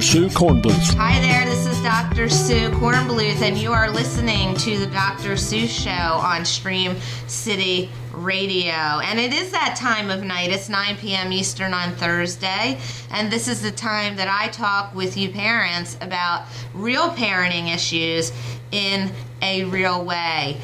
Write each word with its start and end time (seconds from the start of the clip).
Dr. 0.00 0.12
Sue 0.12 0.28
Kornbluth. 0.28 0.94
Hi 0.94 1.20
there, 1.20 1.44
this 1.44 1.66
is 1.66 1.78
Dr. 1.82 2.30
Sue 2.30 2.70
Kornbluth, 2.70 3.42
and 3.42 3.58
you 3.58 3.70
are 3.70 3.90
listening 3.90 4.56
to 4.56 4.78
the 4.78 4.86
Dr. 4.86 5.36
Sue 5.36 5.66
Show 5.66 5.90
on 5.90 6.46
Stream 6.46 6.96
City 7.26 7.90
Radio. 8.10 8.72
And 8.72 9.20
it 9.20 9.34
is 9.34 9.50
that 9.50 9.76
time 9.78 10.08
of 10.08 10.24
night. 10.24 10.52
It's 10.52 10.70
9 10.70 10.96
p.m. 10.96 11.34
Eastern 11.34 11.74
on 11.74 11.92
Thursday. 11.96 12.80
And 13.10 13.30
this 13.30 13.46
is 13.46 13.60
the 13.60 13.72
time 13.72 14.16
that 14.16 14.26
I 14.26 14.48
talk 14.48 14.94
with 14.94 15.18
you 15.18 15.32
parents 15.32 15.98
about 16.00 16.46
real 16.72 17.10
parenting 17.10 17.74
issues 17.74 18.32
in 18.72 19.12
a 19.42 19.64
real 19.64 20.02
way 20.02 20.58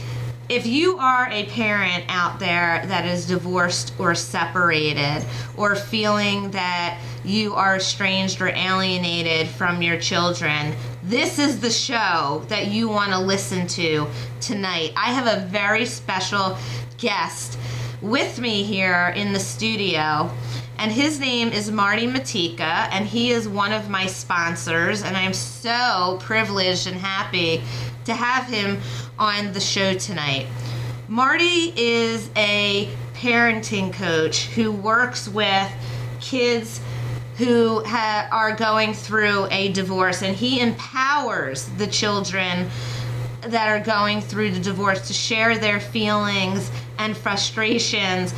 if 0.48 0.64
you 0.64 0.96
are 0.98 1.28
a 1.30 1.44
parent 1.46 2.04
out 2.08 2.38
there 2.38 2.84
that 2.86 3.04
is 3.04 3.26
divorced 3.26 3.92
or 3.98 4.14
separated 4.14 5.24
or 5.56 5.74
feeling 5.74 6.52
that 6.52 7.00
you 7.26 7.54
are 7.54 7.76
estranged 7.76 8.40
or 8.40 8.48
alienated 8.48 9.48
from 9.48 9.82
your 9.82 9.98
children, 9.98 10.74
this 11.02 11.38
is 11.38 11.60
the 11.60 11.70
show 11.70 12.44
that 12.48 12.68
you 12.68 12.88
want 12.88 13.10
to 13.10 13.18
listen 13.18 13.66
to 13.66 14.06
tonight. 14.40 14.92
I 14.96 15.12
have 15.12 15.26
a 15.26 15.46
very 15.46 15.84
special 15.84 16.56
guest 16.98 17.58
with 18.00 18.40
me 18.40 18.62
here 18.62 19.12
in 19.16 19.32
the 19.32 19.40
studio. 19.40 20.30
And 20.78 20.92
his 20.92 21.18
name 21.18 21.48
is 21.48 21.70
Marty 21.70 22.06
Matika, 22.06 22.88
and 22.90 23.06
he 23.06 23.30
is 23.30 23.48
one 23.48 23.72
of 23.72 23.88
my 23.88 24.06
sponsors. 24.06 25.02
And 25.02 25.16
I'm 25.16 25.32
so 25.32 26.18
privileged 26.20 26.86
and 26.86 26.96
happy 26.96 27.62
to 28.04 28.14
have 28.14 28.46
him 28.46 28.78
on 29.18 29.52
the 29.52 29.60
show 29.60 29.94
tonight. 29.94 30.46
Marty 31.08 31.72
is 31.76 32.30
a 32.36 32.90
parenting 33.14 33.92
coach 33.92 34.46
who 34.48 34.70
works 34.70 35.28
with 35.28 35.70
kids 36.20 36.80
who 37.36 37.84
ha- 37.84 38.28
are 38.32 38.54
going 38.54 38.94
through 38.94 39.46
a 39.50 39.72
divorce, 39.72 40.22
and 40.22 40.34
he 40.34 40.60
empowers 40.60 41.66
the 41.76 41.86
children 41.86 42.68
that 43.42 43.68
are 43.68 43.84
going 43.84 44.20
through 44.20 44.50
the 44.50 44.60
divorce 44.60 45.06
to 45.06 45.12
share 45.12 45.58
their 45.58 45.78
feelings 45.78 46.70
and 46.98 47.16
frustrations 47.16 48.34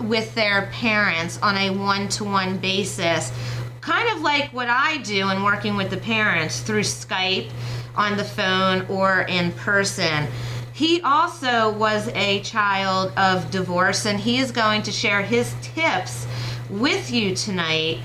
with 0.00 0.34
their 0.34 0.68
parents 0.72 1.38
on 1.42 1.56
a 1.56 1.70
one 1.70 2.08
to 2.08 2.24
one 2.24 2.56
basis. 2.58 3.32
Kind 3.80 4.08
of 4.16 4.22
like 4.22 4.52
what 4.52 4.68
I 4.68 4.98
do 4.98 5.30
in 5.30 5.42
working 5.42 5.76
with 5.76 5.90
the 5.90 5.96
parents 5.96 6.60
through 6.60 6.80
Skype 6.80 7.50
on 7.96 8.16
the 8.16 8.24
phone 8.24 8.84
or 8.88 9.22
in 9.22 9.52
person. 9.52 10.26
He 10.72 11.00
also 11.02 11.72
was 11.72 12.08
a 12.08 12.40
child 12.40 13.12
of 13.16 13.50
divorce, 13.50 14.06
and 14.06 14.18
he 14.18 14.38
is 14.38 14.50
going 14.50 14.82
to 14.82 14.92
share 14.92 15.22
his 15.22 15.54
tips 15.62 16.25
with 16.70 17.10
you 17.10 17.34
tonight 17.34 17.98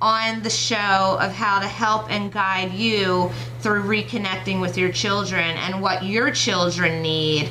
on 0.00 0.42
the 0.42 0.50
show 0.50 1.18
of 1.20 1.32
how 1.32 1.58
to 1.58 1.66
help 1.66 2.10
and 2.10 2.32
guide 2.32 2.72
you 2.72 3.30
through 3.60 3.82
reconnecting 3.82 4.60
with 4.60 4.76
your 4.76 4.92
children 4.92 5.56
and 5.56 5.80
what 5.80 6.04
your 6.04 6.30
children 6.30 7.00
need 7.02 7.48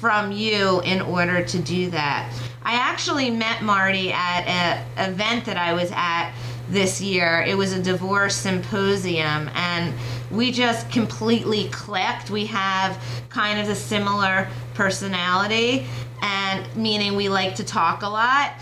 from 0.00 0.32
you 0.32 0.80
in 0.80 1.00
order 1.00 1.44
to 1.44 1.58
do 1.60 1.90
that. 1.90 2.30
I 2.64 2.74
actually 2.74 3.30
met 3.30 3.62
Marty 3.62 4.12
at 4.12 4.44
an 4.46 5.10
event 5.10 5.44
that 5.44 5.56
I 5.56 5.72
was 5.72 5.90
at 5.94 6.32
this 6.68 7.00
year. 7.00 7.44
It 7.46 7.56
was 7.56 7.72
a 7.72 7.82
divorce 7.82 8.34
symposium, 8.34 9.50
and 9.54 9.94
we 10.30 10.50
just 10.50 10.90
completely 10.90 11.68
clicked. 11.68 12.30
We 12.30 12.46
have 12.46 12.98
kind 13.28 13.60
of 13.60 13.68
a 13.68 13.74
similar 13.74 14.48
personality, 14.72 15.86
and 16.22 16.66
meaning 16.74 17.16
we 17.16 17.28
like 17.28 17.54
to 17.56 17.64
talk 17.64 18.02
a 18.02 18.08
lot. 18.08 18.52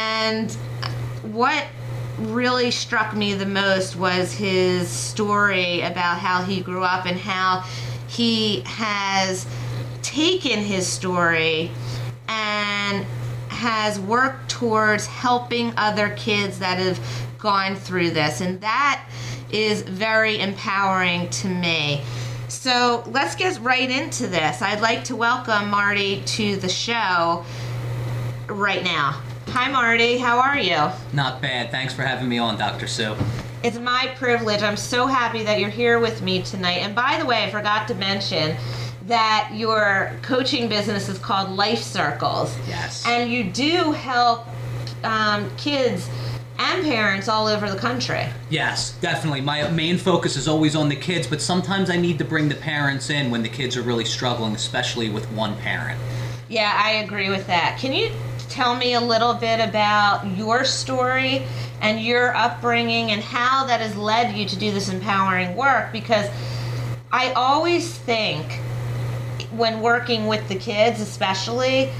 And 0.00 0.50
what 1.34 1.64
really 2.18 2.70
struck 2.70 3.14
me 3.14 3.34
the 3.34 3.46
most 3.46 3.96
was 3.96 4.32
his 4.32 4.88
story 4.88 5.82
about 5.82 6.18
how 6.18 6.42
he 6.42 6.62
grew 6.62 6.82
up 6.82 7.04
and 7.06 7.18
how 7.18 7.64
he 8.08 8.62
has 8.62 9.46
taken 10.02 10.58
his 10.60 10.86
story 10.86 11.70
and 12.28 13.04
has 13.48 14.00
worked 14.00 14.50
towards 14.50 15.06
helping 15.06 15.72
other 15.76 16.10
kids 16.16 16.58
that 16.60 16.78
have 16.78 16.98
gone 17.38 17.76
through 17.76 18.10
this. 18.10 18.40
And 18.40 18.60
that 18.62 19.06
is 19.52 19.82
very 19.82 20.40
empowering 20.40 21.28
to 21.30 21.48
me. 21.48 22.02
So 22.48 23.04
let's 23.06 23.34
get 23.34 23.58
right 23.60 23.90
into 23.90 24.26
this. 24.26 24.62
I'd 24.62 24.80
like 24.80 25.04
to 25.04 25.16
welcome 25.16 25.70
Marty 25.70 26.22
to 26.22 26.56
the 26.56 26.68
show 26.68 27.44
right 28.48 28.82
now. 28.82 29.20
Hi, 29.52 29.68
Marty. 29.68 30.16
How 30.16 30.38
are 30.38 30.56
you? 30.56 30.78
Not 31.12 31.42
bad. 31.42 31.72
Thanks 31.72 31.92
for 31.92 32.02
having 32.02 32.28
me 32.28 32.38
on, 32.38 32.56
Dr. 32.56 32.86
Sue. 32.86 33.16
It's 33.64 33.78
my 33.80 34.14
privilege. 34.16 34.62
I'm 34.62 34.76
so 34.76 35.08
happy 35.08 35.42
that 35.42 35.58
you're 35.58 35.68
here 35.68 35.98
with 35.98 36.22
me 36.22 36.40
tonight. 36.42 36.78
And 36.78 36.94
by 36.94 37.18
the 37.18 37.26
way, 37.26 37.42
I 37.42 37.50
forgot 37.50 37.88
to 37.88 37.94
mention 37.96 38.56
that 39.06 39.50
your 39.52 40.12
coaching 40.22 40.68
business 40.68 41.08
is 41.08 41.18
called 41.18 41.50
Life 41.50 41.82
Circles. 41.82 42.56
Yes. 42.68 43.04
And 43.04 43.28
you 43.28 43.42
do 43.42 43.90
help 43.90 44.46
um, 45.02 45.50
kids 45.56 46.08
and 46.60 46.84
parents 46.84 47.28
all 47.28 47.48
over 47.48 47.68
the 47.68 47.78
country. 47.78 48.26
Yes, 48.50 48.92
definitely. 49.00 49.40
My 49.40 49.68
main 49.70 49.98
focus 49.98 50.36
is 50.36 50.46
always 50.46 50.76
on 50.76 50.88
the 50.88 50.96
kids, 50.96 51.26
but 51.26 51.42
sometimes 51.42 51.90
I 51.90 51.96
need 51.96 52.18
to 52.18 52.24
bring 52.24 52.48
the 52.48 52.54
parents 52.54 53.10
in 53.10 53.32
when 53.32 53.42
the 53.42 53.48
kids 53.48 53.76
are 53.76 53.82
really 53.82 54.04
struggling, 54.04 54.54
especially 54.54 55.10
with 55.10 55.26
one 55.32 55.56
parent. 55.56 56.00
Yeah, 56.48 56.80
I 56.80 57.02
agree 57.02 57.30
with 57.30 57.48
that. 57.48 57.78
Can 57.80 57.92
you 57.92 58.10
tell 58.50 58.74
me 58.74 58.94
a 58.94 59.00
little 59.00 59.34
bit 59.34 59.60
about 59.60 60.26
your 60.36 60.64
story 60.64 61.42
and 61.80 62.00
your 62.00 62.34
upbringing 62.34 63.12
and 63.12 63.22
how 63.22 63.64
that 63.66 63.80
has 63.80 63.96
led 63.96 64.36
you 64.36 64.46
to 64.46 64.56
do 64.58 64.70
this 64.70 64.88
empowering 64.88 65.56
work? 65.56 65.92
Because 65.92 66.28
I 67.12 67.32
always 67.32 67.94
think 67.94 68.60
when 69.52 69.80
working 69.80 70.26
with 70.26 70.46
the 70.48 70.56
kids, 70.56 71.00
especially, 71.00 71.90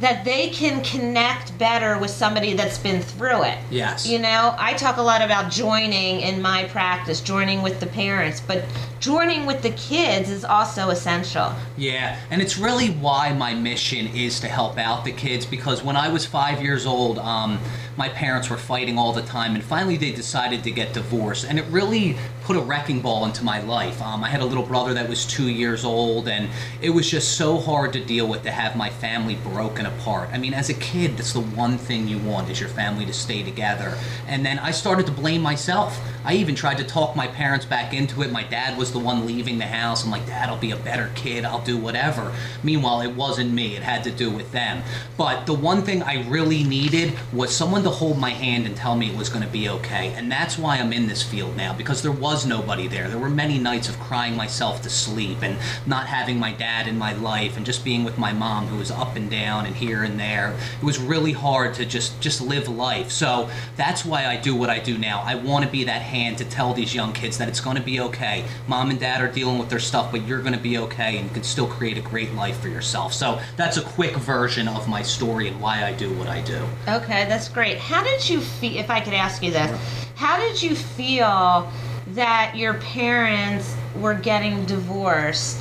that 0.00 0.24
they 0.24 0.48
can 0.48 0.82
connect 0.82 1.56
better 1.58 1.98
with 1.98 2.10
somebody 2.10 2.54
that's 2.54 2.78
been 2.78 3.02
through 3.02 3.44
it. 3.44 3.58
Yes. 3.70 4.06
You 4.06 4.18
know, 4.18 4.54
I 4.58 4.72
talk 4.74 4.96
a 4.96 5.02
lot 5.02 5.20
about 5.20 5.52
joining 5.52 6.20
in 6.20 6.40
my 6.40 6.64
practice, 6.64 7.20
joining 7.20 7.62
with 7.62 7.80
the 7.80 7.86
parents, 7.86 8.40
but 8.40 8.64
joining 9.00 9.46
with 9.46 9.62
the 9.62 9.70
kids 9.70 10.28
is 10.28 10.44
also 10.44 10.90
essential. 10.90 11.52
Yeah, 11.76 12.20
and 12.30 12.42
it's 12.42 12.58
really 12.58 12.88
why 12.88 13.32
my 13.32 13.54
mission 13.54 14.06
is 14.08 14.40
to 14.40 14.48
help 14.48 14.78
out 14.78 15.04
the 15.04 15.12
kids 15.12 15.46
because 15.46 15.82
when 15.82 15.96
I 15.96 16.08
was 16.08 16.26
five 16.26 16.62
years 16.62 16.84
old, 16.84 17.18
um, 17.18 17.58
my 17.96 18.10
parents 18.10 18.48
were 18.50 18.56
fighting 18.56 18.98
all 18.98 19.12
the 19.12 19.22
time, 19.22 19.54
and 19.54 19.64
finally 19.64 19.96
they 19.96 20.12
decided 20.12 20.62
to 20.64 20.70
get 20.70 20.92
divorced, 20.92 21.46
and 21.46 21.58
it 21.58 21.64
really 21.70 22.16
put 22.44 22.56
a 22.56 22.60
wrecking 22.60 23.00
ball 23.00 23.24
into 23.24 23.44
my 23.44 23.60
life. 23.60 24.00
Um, 24.02 24.24
I 24.24 24.28
had 24.28 24.40
a 24.40 24.44
little 24.44 24.64
brother 24.64 24.94
that 24.94 25.08
was 25.08 25.24
two 25.26 25.48
years 25.48 25.84
old, 25.84 26.28
and 26.28 26.48
it 26.82 26.90
was 26.90 27.08
just 27.08 27.36
so 27.36 27.58
hard 27.58 27.92
to 27.92 28.04
deal 28.04 28.26
with 28.26 28.42
to 28.42 28.50
have 28.50 28.76
my 28.76 28.90
family 28.90 29.36
broken 29.36 29.86
apart. 29.86 30.30
I 30.32 30.38
mean, 30.38 30.54
as 30.54 30.68
a 30.68 30.74
kid, 30.74 31.16
that's 31.16 31.32
the 31.32 31.40
one 31.40 31.78
thing 31.78 32.08
you 32.08 32.18
want 32.18 32.50
is 32.50 32.58
your 32.58 32.68
family 32.68 33.06
to 33.06 33.12
stay 33.12 33.42
together. 33.42 33.96
And 34.26 34.44
then 34.44 34.58
I 34.58 34.70
started 34.70 35.06
to 35.06 35.12
blame 35.12 35.42
myself. 35.42 36.00
I 36.24 36.34
even 36.34 36.54
tried 36.54 36.78
to 36.78 36.84
talk 36.84 37.14
my 37.14 37.28
parents 37.28 37.64
back 37.64 37.94
into 37.94 38.22
it. 38.22 38.32
My 38.32 38.42
dad 38.44 38.76
was 38.76 38.89
the 38.92 38.98
one 38.98 39.26
leaving 39.26 39.58
the 39.58 39.66
house. 39.66 40.04
I'm 40.04 40.10
like, 40.10 40.26
Dad, 40.26 40.48
I'll 40.48 40.58
be 40.58 40.70
a 40.70 40.76
better 40.76 41.10
kid. 41.14 41.44
I'll 41.44 41.64
do 41.64 41.76
whatever. 41.76 42.32
Meanwhile, 42.62 43.02
it 43.02 43.14
wasn't 43.14 43.52
me. 43.52 43.76
It 43.76 43.82
had 43.82 44.04
to 44.04 44.10
do 44.10 44.30
with 44.30 44.52
them. 44.52 44.82
But 45.16 45.46
the 45.46 45.54
one 45.54 45.82
thing 45.82 46.02
I 46.02 46.28
really 46.28 46.62
needed 46.64 47.14
was 47.32 47.54
someone 47.54 47.82
to 47.84 47.90
hold 47.90 48.18
my 48.18 48.30
hand 48.30 48.66
and 48.66 48.76
tell 48.76 48.96
me 48.96 49.10
it 49.10 49.16
was 49.16 49.28
going 49.28 49.44
to 49.44 49.50
be 49.50 49.68
okay. 49.68 50.12
And 50.16 50.30
that's 50.30 50.58
why 50.58 50.78
I'm 50.78 50.92
in 50.92 51.06
this 51.06 51.22
field 51.22 51.56
now 51.56 51.72
because 51.74 52.02
there 52.02 52.12
was 52.12 52.46
nobody 52.46 52.88
there. 52.88 53.08
There 53.08 53.18
were 53.18 53.30
many 53.30 53.58
nights 53.58 53.88
of 53.88 53.98
crying 54.00 54.36
myself 54.36 54.82
to 54.82 54.90
sleep 54.90 55.42
and 55.42 55.56
not 55.86 56.06
having 56.06 56.38
my 56.38 56.52
dad 56.52 56.88
in 56.88 56.98
my 56.98 57.12
life 57.12 57.56
and 57.56 57.66
just 57.66 57.84
being 57.84 58.04
with 58.04 58.18
my 58.18 58.32
mom 58.32 58.66
who 58.66 58.78
was 58.78 58.90
up 58.90 59.16
and 59.16 59.30
down 59.30 59.66
and 59.66 59.76
here 59.76 60.02
and 60.02 60.18
there. 60.18 60.56
It 60.80 60.84
was 60.84 60.98
really 60.98 61.32
hard 61.32 61.74
to 61.74 61.84
just 61.84 62.20
just 62.20 62.40
live 62.40 62.68
life. 62.68 63.10
So 63.10 63.50
that's 63.76 64.04
why 64.04 64.26
I 64.26 64.36
do 64.36 64.54
what 64.54 64.70
I 64.70 64.78
do 64.78 64.96
now. 64.98 65.22
I 65.24 65.34
want 65.34 65.64
to 65.64 65.70
be 65.70 65.84
that 65.84 66.02
hand 66.02 66.38
to 66.38 66.44
tell 66.44 66.72
these 66.74 66.94
young 66.94 67.12
kids 67.12 67.38
that 67.38 67.48
it's 67.48 67.60
going 67.60 67.76
to 67.76 67.82
be 67.82 68.00
okay. 68.00 68.44
Mom 68.66 68.79
and 68.88 68.98
dad 68.98 69.20
are 69.20 69.30
dealing 69.30 69.58
with 69.58 69.68
their 69.68 69.78
stuff, 69.78 70.10
but 70.10 70.26
you're 70.26 70.40
going 70.40 70.54
to 70.54 70.58
be 70.58 70.78
okay 70.78 71.18
and 71.18 71.28
you 71.28 71.34
can 71.34 71.42
still 71.42 71.66
create 71.66 71.98
a 71.98 72.00
great 72.00 72.32
life 72.32 72.58
for 72.60 72.68
yourself. 72.68 73.12
So 73.12 73.38
that's 73.56 73.76
a 73.76 73.82
quick 73.82 74.16
version 74.16 74.66
of 74.68 74.88
my 74.88 75.02
story 75.02 75.48
and 75.48 75.60
why 75.60 75.84
I 75.84 75.92
do 75.92 76.10
what 76.14 76.28
I 76.28 76.40
do. 76.40 76.64
Okay, 76.88 77.26
that's 77.26 77.48
great. 77.48 77.76
How 77.76 78.02
did 78.02 78.26
you 78.26 78.40
feel, 78.40 78.78
if 78.78 78.88
I 78.88 79.00
could 79.00 79.12
ask 79.12 79.42
you 79.42 79.50
this, 79.50 79.78
how 80.14 80.38
did 80.38 80.62
you 80.62 80.74
feel 80.74 81.70
that 82.14 82.54
your 82.56 82.74
parents 82.74 83.76
were 83.96 84.14
getting 84.14 84.64
divorced? 84.64 85.58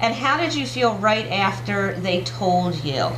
And 0.00 0.14
how 0.14 0.38
did 0.38 0.54
you 0.54 0.66
feel 0.66 0.94
right 0.96 1.26
after 1.26 1.98
they 2.00 2.22
told 2.24 2.82
you? 2.82 3.10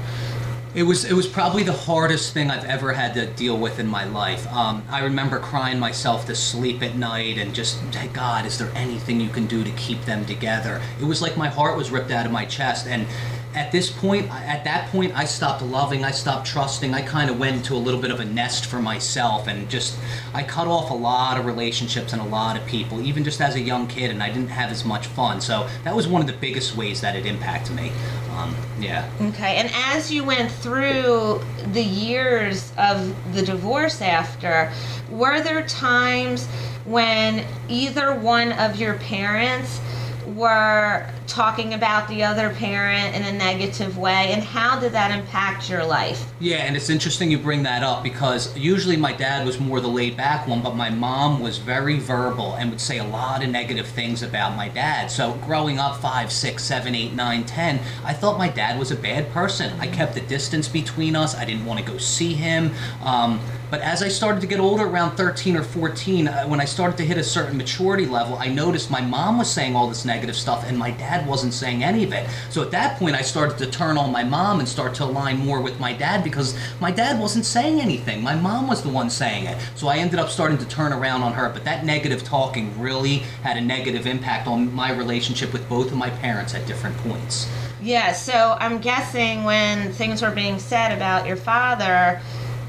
It 0.77 0.83
was 0.83 1.07
it 1.07 1.15
was 1.15 1.27
probably 1.27 1.63
the 1.63 1.73
hardest 1.73 2.35
thing 2.35 2.51
I've 2.51 2.67
ever 2.67 2.93
had 2.93 3.15
to 3.15 3.27
deal 3.29 3.57
with 3.57 3.79
in 3.79 3.87
my 3.87 4.05
life. 4.05 4.47
Um, 4.53 4.85
I 4.91 5.03
remember 5.05 5.39
crying 5.39 5.79
myself 5.79 6.27
to 6.27 6.35
sleep 6.35 6.83
at 6.83 6.97
night 6.97 7.39
and 7.39 7.55
just, 7.55 7.79
hey 7.95 8.09
God, 8.09 8.45
is 8.45 8.59
there 8.59 8.71
anything 8.75 9.19
you 9.19 9.31
can 9.31 9.47
do 9.47 9.65
to 9.65 9.71
keep 9.71 10.05
them 10.05 10.27
together? 10.27 10.83
It 11.01 11.05
was 11.05 11.23
like 11.23 11.35
my 11.35 11.49
heart 11.49 11.79
was 11.79 11.91
ripped 11.91 12.11
out 12.11 12.27
of 12.27 12.33
my 12.33 12.45
chest 12.45 12.87
and 12.87 13.07
at 13.55 13.73
this 13.73 13.91
point, 13.91 14.31
at 14.31 14.65
that 14.65 14.91
point, 14.91 15.17
I 15.17 15.25
stopped 15.25 15.63
loving, 15.63 16.05
I 16.05 16.11
stopped 16.11 16.47
trusting. 16.47 16.93
I 16.93 17.01
kind 17.01 17.31
of 17.31 17.39
went 17.39 17.57
into 17.57 17.75
a 17.75 17.79
little 17.79 18.01
bit 18.01 18.11
of 18.11 18.21
a 18.21 18.25
nest 18.27 18.67
for 18.67 18.83
myself 18.83 19.49
and 19.49 19.67
just, 19.71 19.99
I 20.35 20.43
cut 20.43 20.69
off 20.69 20.91
a 20.91 20.95
lot 20.95 21.39
of 21.39 21.47
relationships 21.47 22.13
and 22.13 22.21
a 22.21 22.27
lot 22.27 22.59
of 22.59 22.67
people, 22.67 23.01
even 23.01 23.25
just 23.25 23.41
as 23.41 23.55
a 23.55 23.61
young 23.61 23.87
kid, 23.87 24.11
and 24.11 24.23
I 24.23 24.29
didn't 24.29 24.51
have 24.51 24.71
as 24.71 24.85
much 24.85 25.07
fun. 25.07 25.41
So 25.41 25.67
that 25.85 25.97
was 25.97 26.07
one 26.07 26.21
of 26.21 26.27
the 26.27 26.35
biggest 26.35 26.77
ways 26.77 27.01
that 27.01 27.17
it 27.17 27.25
impacted 27.25 27.75
me. 27.75 27.93
Um, 28.37 28.55
yeah. 28.79 29.11
Okay, 29.21 29.57
and 29.57 29.71
as 29.73 30.13
you 30.13 30.23
went 30.23 30.53
through 30.53 31.41
the 31.73 31.83
years 31.83 32.73
of 32.77 33.15
the 33.35 33.43
divorce 33.43 34.03
after, 34.03 34.71
were 35.11 35.41
there 35.41 35.67
times 35.67 36.47
when 36.85 37.47
either 37.69 38.15
one 38.15 38.53
of 38.53 38.77
your 38.77 38.95
parents 38.95 39.81
were 40.27 41.09
talking 41.27 41.75
about 41.75 42.09
the 42.09 42.23
other 42.23 42.51
parent 42.51 43.15
in 43.15 43.23
a 43.23 43.33
negative 43.33 43.99
way 43.99 44.33
and 44.33 44.43
how 44.43 44.79
did 44.79 44.93
that 44.93 45.17
impact 45.17 45.69
your 45.69 45.85
life? 45.85 46.25
Yeah 46.41 46.59
and 46.59 46.77
it's 46.77 46.91
interesting 46.91 47.31
you 47.31 47.39
bring 47.39 47.63
that 47.65 47.83
up 47.83 48.03
because 48.03 48.57
usually 48.57 48.97
my 48.97 49.13
dad 49.13 49.47
was 49.47 49.59
more 49.59 49.81
the 49.81 49.89
laid 49.89 50.17
back 50.17 50.47
one 50.47 50.63
but 50.63 50.77
my 50.77 50.91
mom 50.91 51.41
was 51.41 51.59
very 51.59 51.99
verbal 51.99 52.55
and 52.55 52.71
would 52.71 52.81
say 52.81 52.99
a 52.99 53.05
lot 53.05 53.43
of 53.43 53.51
negative 53.51 53.87
things 53.87 54.23
about 54.23 54.57
my 54.57 54.69
dad. 54.69 55.11
So 55.11 55.33
growing 55.45 55.79
up 55.79 55.97
five 55.97 56.33
six 56.33 56.65
seven 56.65 56.95
eight 56.95 57.13
nine 57.13 57.45
ten 57.45 57.81
i 58.05 58.13
thought 58.13 58.39
my 58.39 58.49
dad 58.49 58.79
was 58.79 58.91
a 58.91 58.97
bad 58.97 59.31
person. 59.33 59.79
I 59.81 59.87
kept 59.87 60.15
the 60.15 60.21
distance 60.23 60.69
between 60.69 61.17
us. 61.17 61.35
I 61.35 61.45
didn't 61.45 61.65
want 61.65 61.81
to 61.81 61.85
go 61.85 61.99
see 61.99 62.35
him. 62.35 62.73
Um, 63.03 63.41
but 63.71 63.81
as 63.81 64.03
I 64.03 64.09
started 64.09 64.41
to 64.43 64.47
get 64.47 64.61
older, 64.61 64.85
around 64.85 65.17
13 65.17 65.57
or 65.57 65.63
14, 65.63 66.29
uh, 66.29 66.47
when 66.47 66.61
I 66.61 66.65
started 66.65 66.97
to 66.99 67.05
hit 67.05 67.19
a 67.19 67.25
certain 67.25 67.57
maturity 67.57 68.07
level, 68.07 68.37
I 68.37 68.49
noticed 68.49 68.91
my 68.91 69.01
mom 69.01 69.39
was 69.39 69.51
saying 69.51 69.75
all 69.75 69.89
this 69.89 70.05
negative 70.05 70.37
stuff 70.37 70.65
and 70.67 70.79
my 70.79 70.93
dad 70.93 71.16
wasn't 71.25 71.55
saying 71.55 71.85
any 71.85 72.03
of 72.03 72.13
it. 72.13 72.29
So 72.51 72.63
at 72.63 72.73
that 72.73 72.99
point, 72.99 73.15
I 73.15 73.23
started 73.23 73.59
to 73.59 73.71
turn 73.71 73.97
on 73.97 74.11
my 74.11 74.25
mom 74.25 74.59
and 74.59 74.69
start 74.69 74.93
to 74.97 75.05
align 75.05 75.39
more 75.39 75.61
with 75.61 75.79
my 75.79 75.93
dad 75.93 76.25
because 76.25 76.59
my 76.81 76.91
dad 76.91 77.21
wasn't 77.21 77.45
saying 77.45 77.81
anything. 77.81 78.25
My 78.25 78.35
mom 78.35 78.67
was 78.67 78.83
the 78.83 78.89
one 78.89 79.09
saying 79.09 79.47
it. 79.47 79.57
So 79.77 79.87
I 79.87 79.99
ended 79.99 80.19
up 80.19 80.29
starting 80.29 80.59
to 80.59 80.67
turn 80.67 80.93
around 80.93 81.23
on 81.23 81.33
her. 81.35 81.49
But 81.49 81.65
that 81.65 81.85
negative 81.85 82.25
talking 82.25 82.77
really 82.81 83.19
had 83.43 83.57
a 83.57 83.61
negative 83.61 84.07
impact 84.07 84.49
on 84.49 84.75
my 84.75 84.91
relationship 84.93 85.53
with 85.53 85.69
both 85.69 85.93
of 85.93 85.97
my 85.97 86.11
parents 86.11 86.55
at 86.55 86.67
different 86.67 86.97
points. 86.99 87.49
Yeah, 87.81 88.13
so 88.13 88.57
I'm 88.59 88.81
guessing 88.81 89.45
when 89.45 89.93
things 89.93 90.23
were 90.23 90.31
being 90.31 90.59
said 90.59 90.93
about 90.93 91.27
your 91.27 91.37
father, 91.37 92.21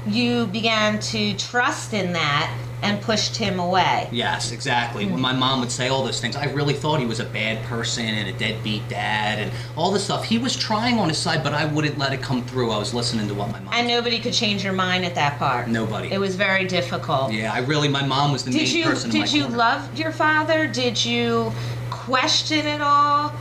you 0.06 0.46
began 0.46 1.00
to 1.00 1.34
trust 1.36 1.92
in 1.92 2.12
that 2.12 2.54
and 2.82 3.00
pushed 3.02 3.36
him 3.36 3.58
away. 3.58 4.08
Yes, 4.12 4.52
exactly. 4.52 5.04
Mm-hmm. 5.04 5.14
When 5.14 5.22
my 5.22 5.32
mom 5.32 5.60
would 5.60 5.70
say 5.70 5.88
all 5.88 6.04
those 6.04 6.20
things, 6.20 6.36
I 6.36 6.46
really 6.46 6.74
thought 6.74 7.00
he 7.00 7.06
was 7.06 7.20
a 7.20 7.24
bad 7.24 7.64
person 7.64 8.04
and 8.04 8.28
a 8.28 8.38
deadbeat 8.38 8.88
dad 8.88 9.38
and 9.38 9.52
all 9.76 9.90
this 9.90 10.04
stuff. 10.04 10.24
He 10.24 10.38
was 10.38 10.56
trying 10.56 10.98
on 10.98 11.08
his 11.08 11.18
side, 11.18 11.42
but 11.42 11.54
I 11.54 11.64
wouldn't 11.64 11.98
let 11.98 12.12
it 12.12 12.22
come 12.22 12.42
through. 12.44 12.70
I 12.70 12.78
was 12.78 12.94
listening 12.94 13.28
to 13.28 13.34
what 13.34 13.50
my 13.50 13.60
mom. 13.60 13.74
And 13.74 13.88
nobody 13.88 14.18
could 14.18 14.32
change 14.32 14.64
your 14.64 14.72
mind 14.72 15.04
at 15.04 15.14
that 15.16 15.38
part. 15.38 15.68
Nobody. 15.68 16.12
It 16.12 16.18
was 16.18 16.36
very 16.36 16.66
difficult. 16.66 17.32
Yeah, 17.32 17.52
I 17.52 17.58
really. 17.60 17.88
My 17.88 18.06
mom 18.06 18.32
was 18.32 18.44
the 18.44 18.50
did 18.50 18.62
main 18.62 18.76
you, 18.76 18.84
person. 18.84 19.10
Did 19.10 19.32
you 19.32 19.42
corner. 19.42 19.56
love 19.56 19.98
your 19.98 20.12
father? 20.12 20.66
Did 20.66 21.04
you 21.04 21.52
question 21.90 22.66
at 22.66 22.80
all? 22.80 23.32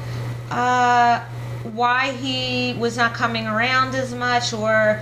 Uh, 0.50 1.24
why 1.74 2.12
he 2.13 2.74
was 2.80 2.98
not 2.98 3.13
coming 3.13 3.45
around 3.45 3.94
as 3.94 4.13
much, 4.13 4.54
or 4.54 5.01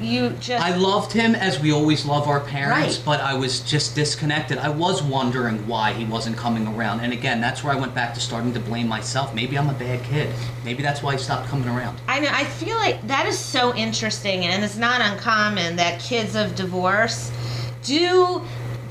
you 0.00 0.30
just 0.40 0.64
I 0.64 0.74
loved 0.76 1.12
him 1.12 1.34
as 1.34 1.60
we 1.60 1.72
always 1.72 2.04
love 2.06 2.26
our 2.28 2.40
parents, 2.40 2.96
Right. 2.96 3.02
but 3.04 3.20
I 3.20 3.34
was 3.34 3.60
just 3.60 3.94
disconnected. 3.94 4.58
I 4.58 4.68
was 4.68 5.02
wondering 5.02 5.66
why 5.66 5.92
he 5.92 6.04
wasn't 6.04 6.36
coming 6.36 6.66
around. 6.66 7.00
And 7.00 7.12
again, 7.12 7.40
that's 7.40 7.62
where 7.62 7.72
I 7.72 7.76
went 7.76 7.94
back 7.94 8.14
to 8.14 8.20
starting 8.20 8.52
to 8.54 8.60
blame 8.60 8.88
myself. 8.88 9.34
Maybe 9.34 9.56
I'm 9.58 9.68
a 9.70 9.74
bad 9.74 10.02
kid. 10.04 10.34
Maybe 10.64 10.82
that's 10.82 11.02
why 11.02 11.12
he 11.12 11.18
stopped 11.18 11.48
coming 11.48 11.68
around. 11.68 12.00
I 12.08 12.20
know. 12.20 12.30
I 12.32 12.44
feel 12.44 12.76
like 12.76 13.06
that 13.06 13.26
is 13.26 13.38
so 13.38 13.74
interesting, 13.74 14.46
and 14.46 14.64
it's 14.64 14.76
not 14.76 15.00
uncommon 15.00 15.76
that 15.76 16.00
kids 16.00 16.34
of 16.34 16.54
divorce 16.54 17.30
do 17.84 18.42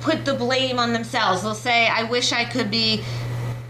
put 0.01 0.25
the 0.25 0.33
blame 0.33 0.79
on 0.79 0.93
themselves. 0.93 1.41
They'll 1.41 1.53
say, 1.55 1.87
"I 1.87 2.03
wish 2.03 2.31
I 2.31 2.45
could 2.45 2.71
be. 2.71 3.03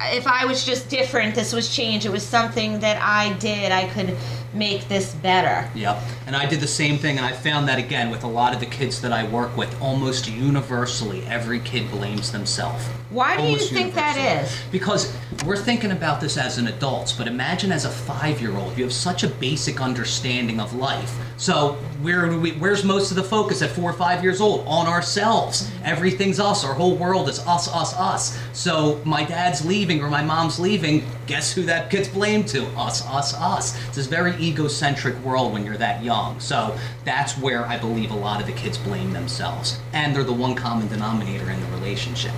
If 0.02 0.28
I 0.28 0.46
was 0.46 0.64
just 0.66 0.88
different, 0.90 1.36
this 1.36 1.52
was 1.52 1.68
change. 1.76 2.06
It 2.06 2.12
was 2.12 2.26
something 2.26 2.80
that 2.80 3.02
I 3.02 3.34
did. 3.34 3.74
I 3.74 3.88
could 3.90 4.16
make 4.54 4.88
this 4.88 5.14
better." 5.16 5.70
Yep. 5.76 6.02
And 6.28 6.36
I 6.36 6.46
did 6.46 6.60
the 6.60 6.68
same 6.68 6.98
thing, 6.98 7.18
and 7.18 7.26
I 7.26 7.32
found 7.32 7.68
that 7.68 7.80
again 7.80 8.10
with 8.10 8.24
a 8.24 8.28
lot 8.28 8.54
of 8.54 8.60
the 8.60 8.66
kids 8.66 9.02
that 9.02 9.12
I 9.12 9.24
work 9.26 9.56
with, 9.58 9.82
almost 9.82 10.30
universally, 10.30 11.24
every 11.28 11.60
kid 11.60 11.90
blames 11.92 12.32
themselves. 12.32 12.86
Why 13.10 13.38
do 13.38 13.44
you 13.44 13.58
think 13.58 13.96
that 13.96 14.18
is? 14.18 14.56
Because 14.72 15.16
we're 15.46 15.58
thinking 15.58 15.92
about 15.92 16.22
this 16.22 16.38
as 16.38 16.58
an 16.58 16.68
adult, 16.68 17.16
but 17.18 17.28
imagine 17.28 17.72
as 17.72 17.86
a 17.86 17.90
five-year-old, 17.90 18.78
you 18.78 18.84
have 18.84 18.94
such 18.94 19.24
a 19.24 19.28
basic 19.28 19.82
understanding 19.82 20.60
of 20.60 20.76
life. 20.76 21.16
So 21.38 21.74
where 22.02 22.28
we, 22.38 22.52
where's 22.54 22.84
most 22.84 23.12
of 23.12 23.18
the 23.18 23.24
focus 23.24 23.62
at 23.62 23.72
four 23.72 23.90
or 23.90 23.94
five 23.94 24.24
years 24.24 24.42
old? 24.42 24.66
On 24.68 24.86
ourselves. 24.88 25.72
Everything's 25.84 26.40
us. 26.40 26.64
Our 26.64 26.74
whole 26.74 26.96
world 26.96 27.30
is 27.30 27.40
us, 27.40 27.68
us, 27.74 27.96
us. 27.96 28.38
So 28.54 29.02
my 29.06 29.24
dad's 29.24 29.66
leaving 29.66 30.04
or 30.04 30.10
my 30.10 30.22
mom's 30.22 30.60
leaving. 30.60 31.04
Guess 31.28 31.54
who 31.54 31.64
that 31.64 31.90
gets 31.90 32.08
blamed 32.08 32.48
to? 32.50 32.66
Us, 32.78 33.06
us, 33.08 33.34
us. 33.34 33.76
It's 33.88 33.96
this 33.96 34.08
very 34.08 34.36
egocentric 34.40 35.18
world 35.24 35.54
when 35.54 35.66
you're 35.66 35.78
that 35.78 36.04
young. 36.04 36.40
So 36.40 36.78
that's 37.06 37.38
where 37.38 37.66
I 37.66 37.78
believe 37.78 38.12
a 38.12 38.16
lot 38.16 38.42
of 38.42 38.48
the 38.48 38.54
kids 38.54 38.78
blame 38.78 39.14
themselves, 39.14 39.80
and 39.94 40.16
they're 40.16 40.24
the 40.24 40.34
one 40.34 40.56
common 40.56 40.88
denominator 40.88 41.50
in 41.50 41.60
the 41.60 41.68
relationship. 41.68 42.32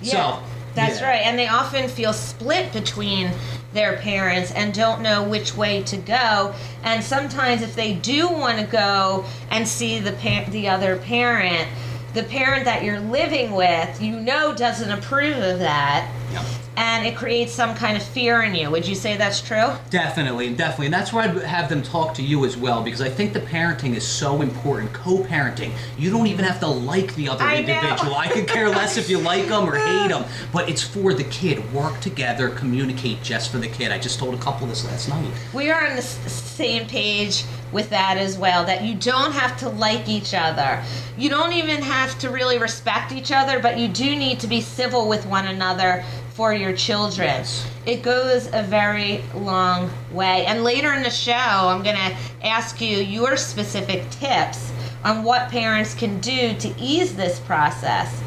Yeah, 0.00 0.38
So, 0.38 0.42
that's 0.74 1.00
yeah. 1.00 1.08
right. 1.08 1.26
And 1.26 1.38
they 1.38 1.48
often 1.48 1.88
feel 1.88 2.12
split 2.12 2.72
between 2.72 3.30
their 3.72 3.96
parents 3.98 4.50
and 4.52 4.72
don't 4.72 5.02
know 5.02 5.22
which 5.22 5.56
way 5.56 5.82
to 5.84 5.96
go. 5.96 6.54
And 6.84 7.02
sometimes, 7.02 7.62
if 7.62 7.74
they 7.74 7.94
do 7.94 8.28
want 8.28 8.58
to 8.58 8.64
go 8.64 9.24
and 9.50 9.66
see 9.66 9.98
the 9.98 10.12
pa- 10.12 10.46
the 10.50 10.68
other 10.68 10.96
parent, 10.96 11.68
the 12.14 12.22
parent 12.22 12.64
that 12.64 12.82
you're 12.82 13.00
living 13.00 13.52
with, 13.52 14.00
you 14.00 14.18
know, 14.18 14.54
doesn't 14.54 14.90
approve 14.90 15.36
of 15.36 15.58
that, 15.58 16.10
Yep. 16.32 16.44
and 16.76 17.06
it 17.06 17.16
creates 17.16 17.52
some 17.52 17.74
kind 17.74 17.96
of 17.96 18.02
fear 18.02 18.42
in 18.42 18.54
you. 18.54 18.70
Would 18.70 18.86
you 18.86 18.94
say 18.94 19.16
that's 19.16 19.40
true? 19.40 19.70
Definitely, 19.90 20.54
definitely. 20.54 20.86
And 20.86 20.94
that's 20.94 21.12
where 21.12 21.24
I'd 21.24 21.36
have 21.42 21.68
them 21.68 21.82
talk 21.82 22.14
to 22.14 22.22
you 22.22 22.44
as 22.44 22.56
well 22.56 22.82
because 22.82 23.00
I 23.00 23.08
think 23.08 23.32
the 23.32 23.40
parenting 23.40 23.94
is 23.96 24.06
so 24.06 24.42
important. 24.42 24.92
Co 24.92 25.18
parenting. 25.18 25.72
You 25.96 26.10
don't 26.10 26.26
even 26.26 26.44
have 26.44 26.60
to 26.60 26.66
like 26.66 27.14
the 27.16 27.28
other 27.28 27.44
I 27.44 27.60
know. 27.62 27.74
individual. 27.74 28.14
I 28.14 28.28
could 28.28 28.46
care 28.46 28.68
less 28.68 28.96
if 28.96 29.08
you 29.10 29.18
like 29.18 29.46
them 29.48 29.68
or 29.68 29.76
hate 29.76 30.08
them, 30.08 30.24
but 30.52 30.68
it's 30.68 30.82
for 30.82 31.14
the 31.14 31.24
kid. 31.24 31.72
Work 31.72 32.00
together, 32.00 32.50
communicate 32.50 33.22
just 33.22 33.50
for 33.50 33.58
the 33.58 33.68
kid. 33.68 33.90
I 33.90 33.98
just 33.98 34.18
told 34.18 34.34
a 34.34 34.38
couple 34.38 34.66
this 34.66 34.84
last 34.84 35.08
night. 35.08 35.32
We 35.54 35.70
are 35.70 35.86
on 35.88 35.96
the 35.96 36.02
same 36.02 36.86
page 36.86 37.44
with 37.72 37.90
that 37.90 38.16
as 38.16 38.38
well 38.38 38.64
that 38.64 38.82
you 38.82 38.94
don't 38.94 39.32
have 39.32 39.56
to 39.58 39.68
like 39.68 40.08
each 40.08 40.32
other. 40.32 40.82
You 41.18 41.28
don't 41.28 41.52
even 41.52 41.82
have 41.82 42.18
to 42.20 42.30
really 42.30 42.58
respect 42.58 43.12
each 43.12 43.30
other, 43.30 43.60
but 43.60 43.78
you 43.78 43.88
do 43.88 44.16
need 44.16 44.40
to 44.40 44.46
be 44.46 44.60
civil 44.62 45.06
with 45.06 45.26
one 45.26 45.46
another 45.46 46.02
for 46.38 46.54
your 46.54 46.72
children. 46.72 47.26
Yes. 47.26 47.68
It 47.84 48.02
goes 48.02 48.46
a 48.52 48.62
very 48.62 49.24
long 49.34 49.90
way. 50.12 50.46
And 50.46 50.62
later 50.62 50.92
in 50.92 51.02
the 51.02 51.10
show, 51.10 51.32
I'm 51.32 51.82
going 51.82 51.96
to 51.96 52.16
ask 52.46 52.80
you 52.80 52.98
your 52.98 53.36
specific 53.36 54.08
tips 54.10 54.70
on 55.02 55.24
what 55.24 55.50
parents 55.50 55.94
can 55.94 56.20
do 56.20 56.54
to 56.54 56.72
ease 56.78 57.16
this 57.16 57.40
process 57.40 58.22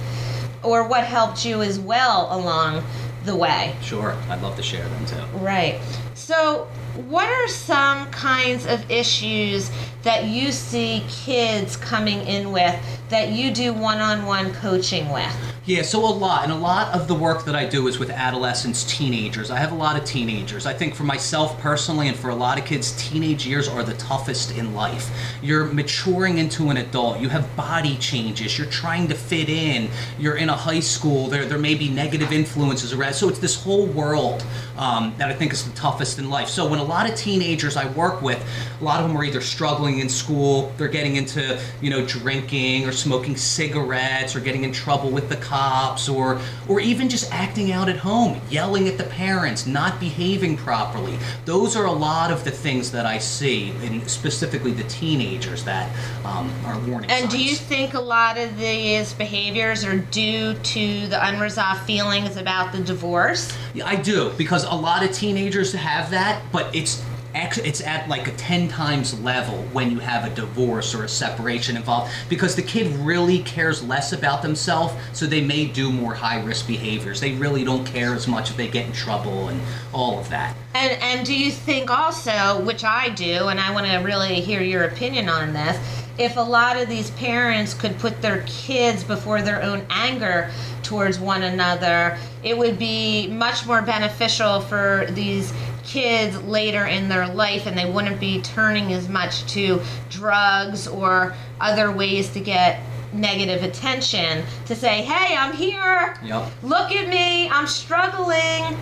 or 0.61 0.85
what 0.85 1.05
helped 1.05 1.45
you 1.45 1.61
as 1.61 1.79
well 1.79 2.27
along 2.37 2.83
the 3.23 3.33
way. 3.33 3.73
Sure, 3.81 4.13
I'd 4.29 4.41
love 4.41 4.57
to 4.57 4.63
share 4.63 4.89
them 4.89 5.05
too. 5.05 5.37
Right. 5.37 5.79
So, 6.13 6.67
what 6.95 7.27
are 7.27 7.47
some 7.47 8.09
kinds 8.11 8.65
of 8.65 8.89
issues 8.91 9.71
that 10.03 10.25
you 10.25 10.51
see 10.51 11.03
kids 11.07 11.77
coming 11.77 12.21
in 12.27 12.51
with 12.51 12.75
that 13.09 13.29
you 13.29 13.51
do 13.51 13.73
one 13.73 13.99
on 13.99 14.25
one 14.25 14.53
coaching 14.53 15.09
with? 15.09 15.33
Yeah, 15.65 15.83
so 15.83 16.03
a 16.03 16.09
lot, 16.09 16.43
and 16.43 16.51
a 16.51 16.55
lot 16.55 16.91
of 16.95 17.07
the 17.07 17.13
work 17.13 17.45
that 17.45 17.55
I 17.55 17.65
do 17.65 17.87
is 17.87 17.99
with 17.99 18.09
adolescents, 18.09 18.83
teenagers. 18.83 19.51
I 19.51 19.57
have 19.57 19.71
a 19.71 19.75
lot 19.75 19.95
of 19.95 20.03
teenagers. 20.03 20.65
I 20.65 20.73
think 20.73 20.95
for 20.95 21.03
myself 21.03 21.59
personally, 21.59 22.07
and 22.07 22.17
for 22.17 22.31
a 22.31 22.35
lot 22.35 22.57
of 22.57 22.65
kids, 22.65 22.91
teenage 22.97 23.45
years 23.45 23.67
are 23.67 23.83
the 23.83 23.93
toughest 23.93 24.57
in 24.57 24.73
life. 24.73 25.11
You're 25.43 25.65
maturing 25.65 26.39
into 26.39 26.71
an 26.71 26.77
adult. 26.77 27.19
You 27.19 27.29
have 27.29 27.55
body 27.55 27.95
changes. 27.97 28.57
You're 28.57 28.67
trying 28.67 29.07
to 29.09 29.15
fit 29.15 29.49
in. 29.49 29.87
You're 30.17 30.37
in 30.37 30.49
a 30.49 30.55
high 30.55 30.79
school. 30.79 31.27
There, 31.27 31.45
there 31.45 31.59
may 31.59 31.75
be 31.75 31.89
negative 31.89 32.31
influences 32.31 32.91
around. 32.91 33.13
So 33.13 33.29
it's 33.29 33.39
this 33.39 33.55
whole 33.63 33.85
world 33.85 34.43
um, 34.77 35.13
that 35.19 35.29
I 35.29 35.33
think 35.33 35.53
is 35.53 35.63
the 35.63 35.75
toughest 35.75 36.17
in 36.17 36.27
life. 36.29 36.49
So 36.49 36.67
when 36.67 36.79
a 36.81 36.83
lot 36.83 37.09
of 37.09 37.15
teenagers 37.15 37.77
I 37.77 37.87
work 37.91 38.21
with, 38.21 38.43
a 38.79 38.83
lot 38.83 39.01
of 39.01 39.07
them 39.07 39.17
are 39.17 39.23
either 39.23 39.41
struggling 39.41 39.99
in 39.99 40.09
school, 40.09 40.73
they're 40.77 40.87
getting 40.87 41.15
into 41.15 41.59
you 41.81 41.89
know 41.89 42.05
drinking 42.05 42.87
or 42.87 42.91
smoking 42.91 43.35
cigarettes 43.35 44.35
or 44.35 44.39
getting 44.39 44.63
in 44.63 44.71
trouble 44.71 45.11
with 45.11 45.29
the 45.29 45.37
cops 45.37 46.09
or 46.09 46.39
or 46.67 46.79
even 46.79 47.07
just 47.07 47.31
acting 47.31 47.71
out 47.71 47.87
at 47.87 47.97
home, 47.97 48.41
yelling 48.49 48.87
at 48.87 48.97
the 48.97 49.03
parents, 49.03 49.67
not 49.67 49.99
behaving 49.99 50.57
properly. 50.57 51.17
Those 51.45 51.75
are 51.75 51.85
a 51.85 51.91
lot 51.91 52.31
of 52.31 52.43
the 52.43 52.51
things 52.51 52.91
that 52.91 53.05
I 53.05 53.17
see, 53.17 53.71
in 53.83 54.07
specifically 54.07 54.71
the 54.71 54.83
teenagers 54.83 55.63
that 55.65 55.89
um, 56.25 56.51
are 56.65 56.79
warning 56.87 57.11
And 57.11 57.29
do 57.29 57.41
you 57.41 57.55
think 57.55 57.93
a 57.93 57.99
lot 57.99 58.37
of 58.37 58.57
these 58.57 59.13
behaviors 59.13 59.83
are 59.83 59.97
due 59.97 60.53
to 60.53 61.07
the 61.07 61.27
unresolved 61.27 61.81
feelings 61.81 62.37
about 62.37 62.71
the 62.71 62.79
divorce? 62.79 63.55
Yeah, 63.73 63.87
I 63.87 63.95
do 63.95 64.31
because 64.37 64.63
a 64.63 64.73
lot 64.73 65.03
of 65.03 65.11
teenagers 65.11 65.73
have 65.73 66.11
that, 66.11 66.41
but 66.51 66.70
it's 66.73 67.03
it's 67.43 67.81
at 67.81 68.07
like 68.09 68.27
a 68.27 68.31
10 68.31 68.67
times 68.67 69.19
level 69.21 69.63
when 69.71 69.89
you 69.91 69.99
have 69.99 70.29
a 70.29 70.35
divorce 70.35 70.93
or 70.93 71.05
a 71.05 71.09
separation 71.09 71.77
involved 71.77 72.11
because 72.29 72.55
the 72.55 72.61
kid 72.61 72.87
really 72.97 73.39
cares 73.43 73.83
less 73.83 74.13
about 74.13 74.41
themselves 74.41 74.93
so 75.13 75.25
they 75.25 75.41
may 75.41 75.65
do 75.65 75.91
more 75.91 76.13
high 76.13 76.41
risk 76.41 76.67
behaviors. 76.67 77.21
They 77.21 77.33
really 77.33 77.63
don't 77.63 77.85
care 77.85 78.13
as 78.13 78.27
much 78.27 78.51
if 78.51 78.57
they 78.57 78.67
get 78.67 78.85
in 78.85 78.91
trouble 78.91 79.47
and 79.47 79.61
all 79.93 80.19
of 80.19 80.29
that. 80.29 80.55
And 80.73 80.91
and 81.01 81.25
do 81.25 81.33
you 81.33 81.51
think 81.51 81.89
also, 81.89 82.63
which 82.65 82.83
I 82.83 83.09
do, 83.09 83.47
and 83.47 83.59
I 83.59 83.71
want 83.73 83.87
to 83.87 83.97
really 83.97 84.41
hear 84.41 84.61
your 84.61 84.83
opinion 84.83 85.29
on 85.29 85.53
this, 85.53 85.77
if 86.17 86.37
a 86.37 86.41
lot 86.41 86.77
of 86.77 86.87
these 86.87 87.11
parents 87.11 87.73
could 87.73 87.97
put 87.97 88.21
their 88.21 88.43
kids 88.45 89.03
before 89.03 89.41
their 89.41 89.61
own 89.63 89.85
anger 89.89 90.51
towards 90.83 91.19
one 91.19 91.43
another, 91.43 92.17
it 92.43 92.57
would 92.57 92.77
be 92.77 93.27
much 93.27 93.65
more 93.65 93.81
beneficial 93.81 94.61
for 94.61 95.07
these 95.11 95.53
kids 95.91 96.41
later 96.43 96.85
in 96.85 97.09
their 97.09 97.27
life 97.27 97.67
and 97.67 97.77
they 97.77 97.89
wouldn't 97.89 98.17
be 98.17 98.41
turning 98.41 98.93
as 98.93 99.09
much 99.09 99.45
to 99.53 99.81
drugs 100.09 100.87
or 100.87 101.35
other 101.59 101.91
ways 101.91 102.29
to 102.29 102.39
get 102.39 102.79
negative 103.11 103.61
attention 103.61 104.41
to 104.65 104.73
say, 104.73 105.01
"Hey, 105.01 105.35
I'm 105.35 105.51
here. 105.51 106.15
Yep. 106.23 106.49
Look 106.63 106.91
at 106.93 107.09
me. 107.09 107.49
I'm 107.49 107.67
struggling." 107.67 108.77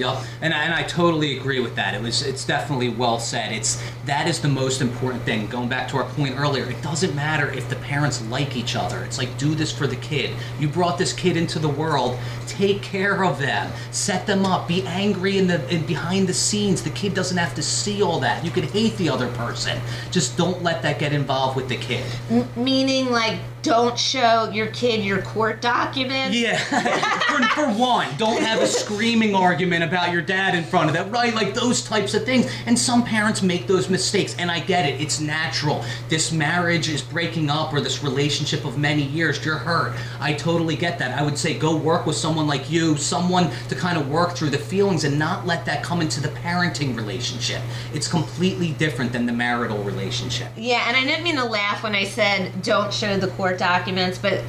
Yep, 0.00 0.24
and 0.40 0.54
I, 0.54 0.64
and 0.64 0.72
I 0.72 0.82
totally 0.84 1.36
agree 1.36 1.60
with 1.60 1.76
that. 1.76 1.92
It 1.92 2.00
was 2.00 2.22
it's 2.22 2.46
definitely 2.46 2.88
well 2.88 3.18
said. 3.18 3.52
It's 3.52 3.82
that 4.06 4.26
is 4.26 4.40
the 4.40 4.48
most 4.48 4.80
important 4.80 5.22
thing. 5.24 5.46
Going 5.48 5.68
back 5.68 5.88
to 5.90 5.98
our 5.98 6.04
point 6.04 6.38
earlier, 6.38 6.64
it 6.70 6.80
doesn't 6.80 7.14
matter 7.14 7.52
if 7.52 7.68
the 7.68 7.76
parents 7.76 8.26
like 8.28 8.56
each 8.56 8.76
other. 8.76 9.04
It's 9.04 9.18
like 9.18 9.36
do 9.36 9.54
this 9.54 9.70
for 9.70 9.86
the 9.86 9.96
kid. 9.96 10.30
You 10.58 10.68
brought 10.68 10.96
this 10.96 11.12
kid 11.12 11.36
into 11.36 11.58
the 11.58 11.68
world. 11.68 12.18
Take 12.46 12.80
care 12.80 13.22
of 13.26 13.38
them. 13.38 13.70
Set 13.90 14.26
them 14.26 14.46
up. 14.46 14.66
Be 14.66 14.82
angry 14.86 15.36
in 15.36 15.46
the 15.46 15.68
in 15.68 15.84
behind 15.84 16.28
the 16.28 16.34
scenes. 16.34 16.82
The 16.82 16.90
kid 16.90 17.12
doesn't 17.12 17.36
have 17.36 17.54
to 17.56 17.62
see 17.62 18.02
all 18.02 18.20
that. 18.20 18.42
You 18.42 18.50
could 18.50 18.64
hate 18.64 18.96
the 18.96 19.10
other 19.10 19.30
person. 19.32 19.78
Just 20.10 20.38
don't 20.38 20.62
let 20.62 20.80
that 20.80 20.98
get 20.98 21.12
involved 21.12 21.56
with 21.56 21.68
the 21.68 21.76
kid. 21.76 22.06
M- 22.30 22.48
meaning 22.56 23.10
like 23.10 23.38
don't 23.62 23.98
show 23.98 24.50
your 24.50 24.68
kid 24.68 25.04
your 25.04 25.22
court 25.22 25.60
documents 25.60 26.36
Yeah, 26.36 26.56
for, 27.20 27.42
for 27.54 27.68
one, 27.78 28.08
don't 28.16 28.42
have 28.42 28.62
a 28.62 28.66
screaming 28.66 29.34
argument 29.34 29.84
about 29.84 30.12
your 30.12 30.22
dad 30.22 30.54
in 30.54 30.64
front 30.64 30.88
of 30.88 30.94
them, 30.94 31.10
right? 31.10 31.34
Like 31.34 31.54
those 31.54 31.82
types 31.82 32.14
of 32.14 32.24
things. 32.24 32.50
And 32.66 32.78
some 32.78 33.04
parents 33.04 33.42
make 33.42 33.66
those 33.66 33.88
mistakes, 33.88 34.34
and 34.38 34.50
I 34.50 34.60
get 34.60 34.86
it. 34.88 35.00
It's 35.00 35.20
natural. 35.20 35.84
This 36.08 36.32
marriage 36.32 36.88
is 36.88 37.02
breaking 37.02 37.50
up, 37.50 37.72
or 37.72 37.80
this 37.80 38.02
relationship 38.02 38.64
of 38.64 38.78
many 38.78 39.02
years, 39.02 39.44
you're 39.44 39.58
hurt. 39.58 39.96
I 40.20 40.34
totally 40.34 40.76
get 40.76 40.98
that. 40.98 41.18
I 41.18 41.22
would 41.22 41.38
say 41.38 41.58
go 41.58 41.76
work 41.76 42.06
with 42.06 42.16
someone 42.16 42.46
like 42.46 42.70
you, 42.70 42.96
someone 42.96 43.50
to 43.68 43.74
kind 43.74 43.98
of 43.98 44.08
work 44.10 44.36
through 44.36 44.50
the 44.50 44.58
feelings 44.58 45.04
and 45.04 45.18
not 45.18 45.46
let 45.46 45.64
that 45.66 45.82
come 45.82 46.00
into 46.00 46.20
the 46.20 46.28
parenting 46.28 46.96
relationship. 46.96 47.62
It's 47.92 48.08
completely 48.08 48.72
different 48.72 49.12
than 49.12 49.26
the 49.26 49.32
marital 49.32 49.82
relationship. 49.82 50.48
yeah 50.56 50.84
and 50.86 50.96
i 50.96 51.04
didn't 51.04 51.24
mean 51.24 51.36
to 51.36 51.44
laugh 51.44 51.82
when 51.82 51.94
i 51.94 52.04
said 52.04 52.50
don't 52.62 52.92
show 52.92 53.16
the 53.16 53.28
court 53.28 53.49
documents 53.56 54.18
but 54.18 54.42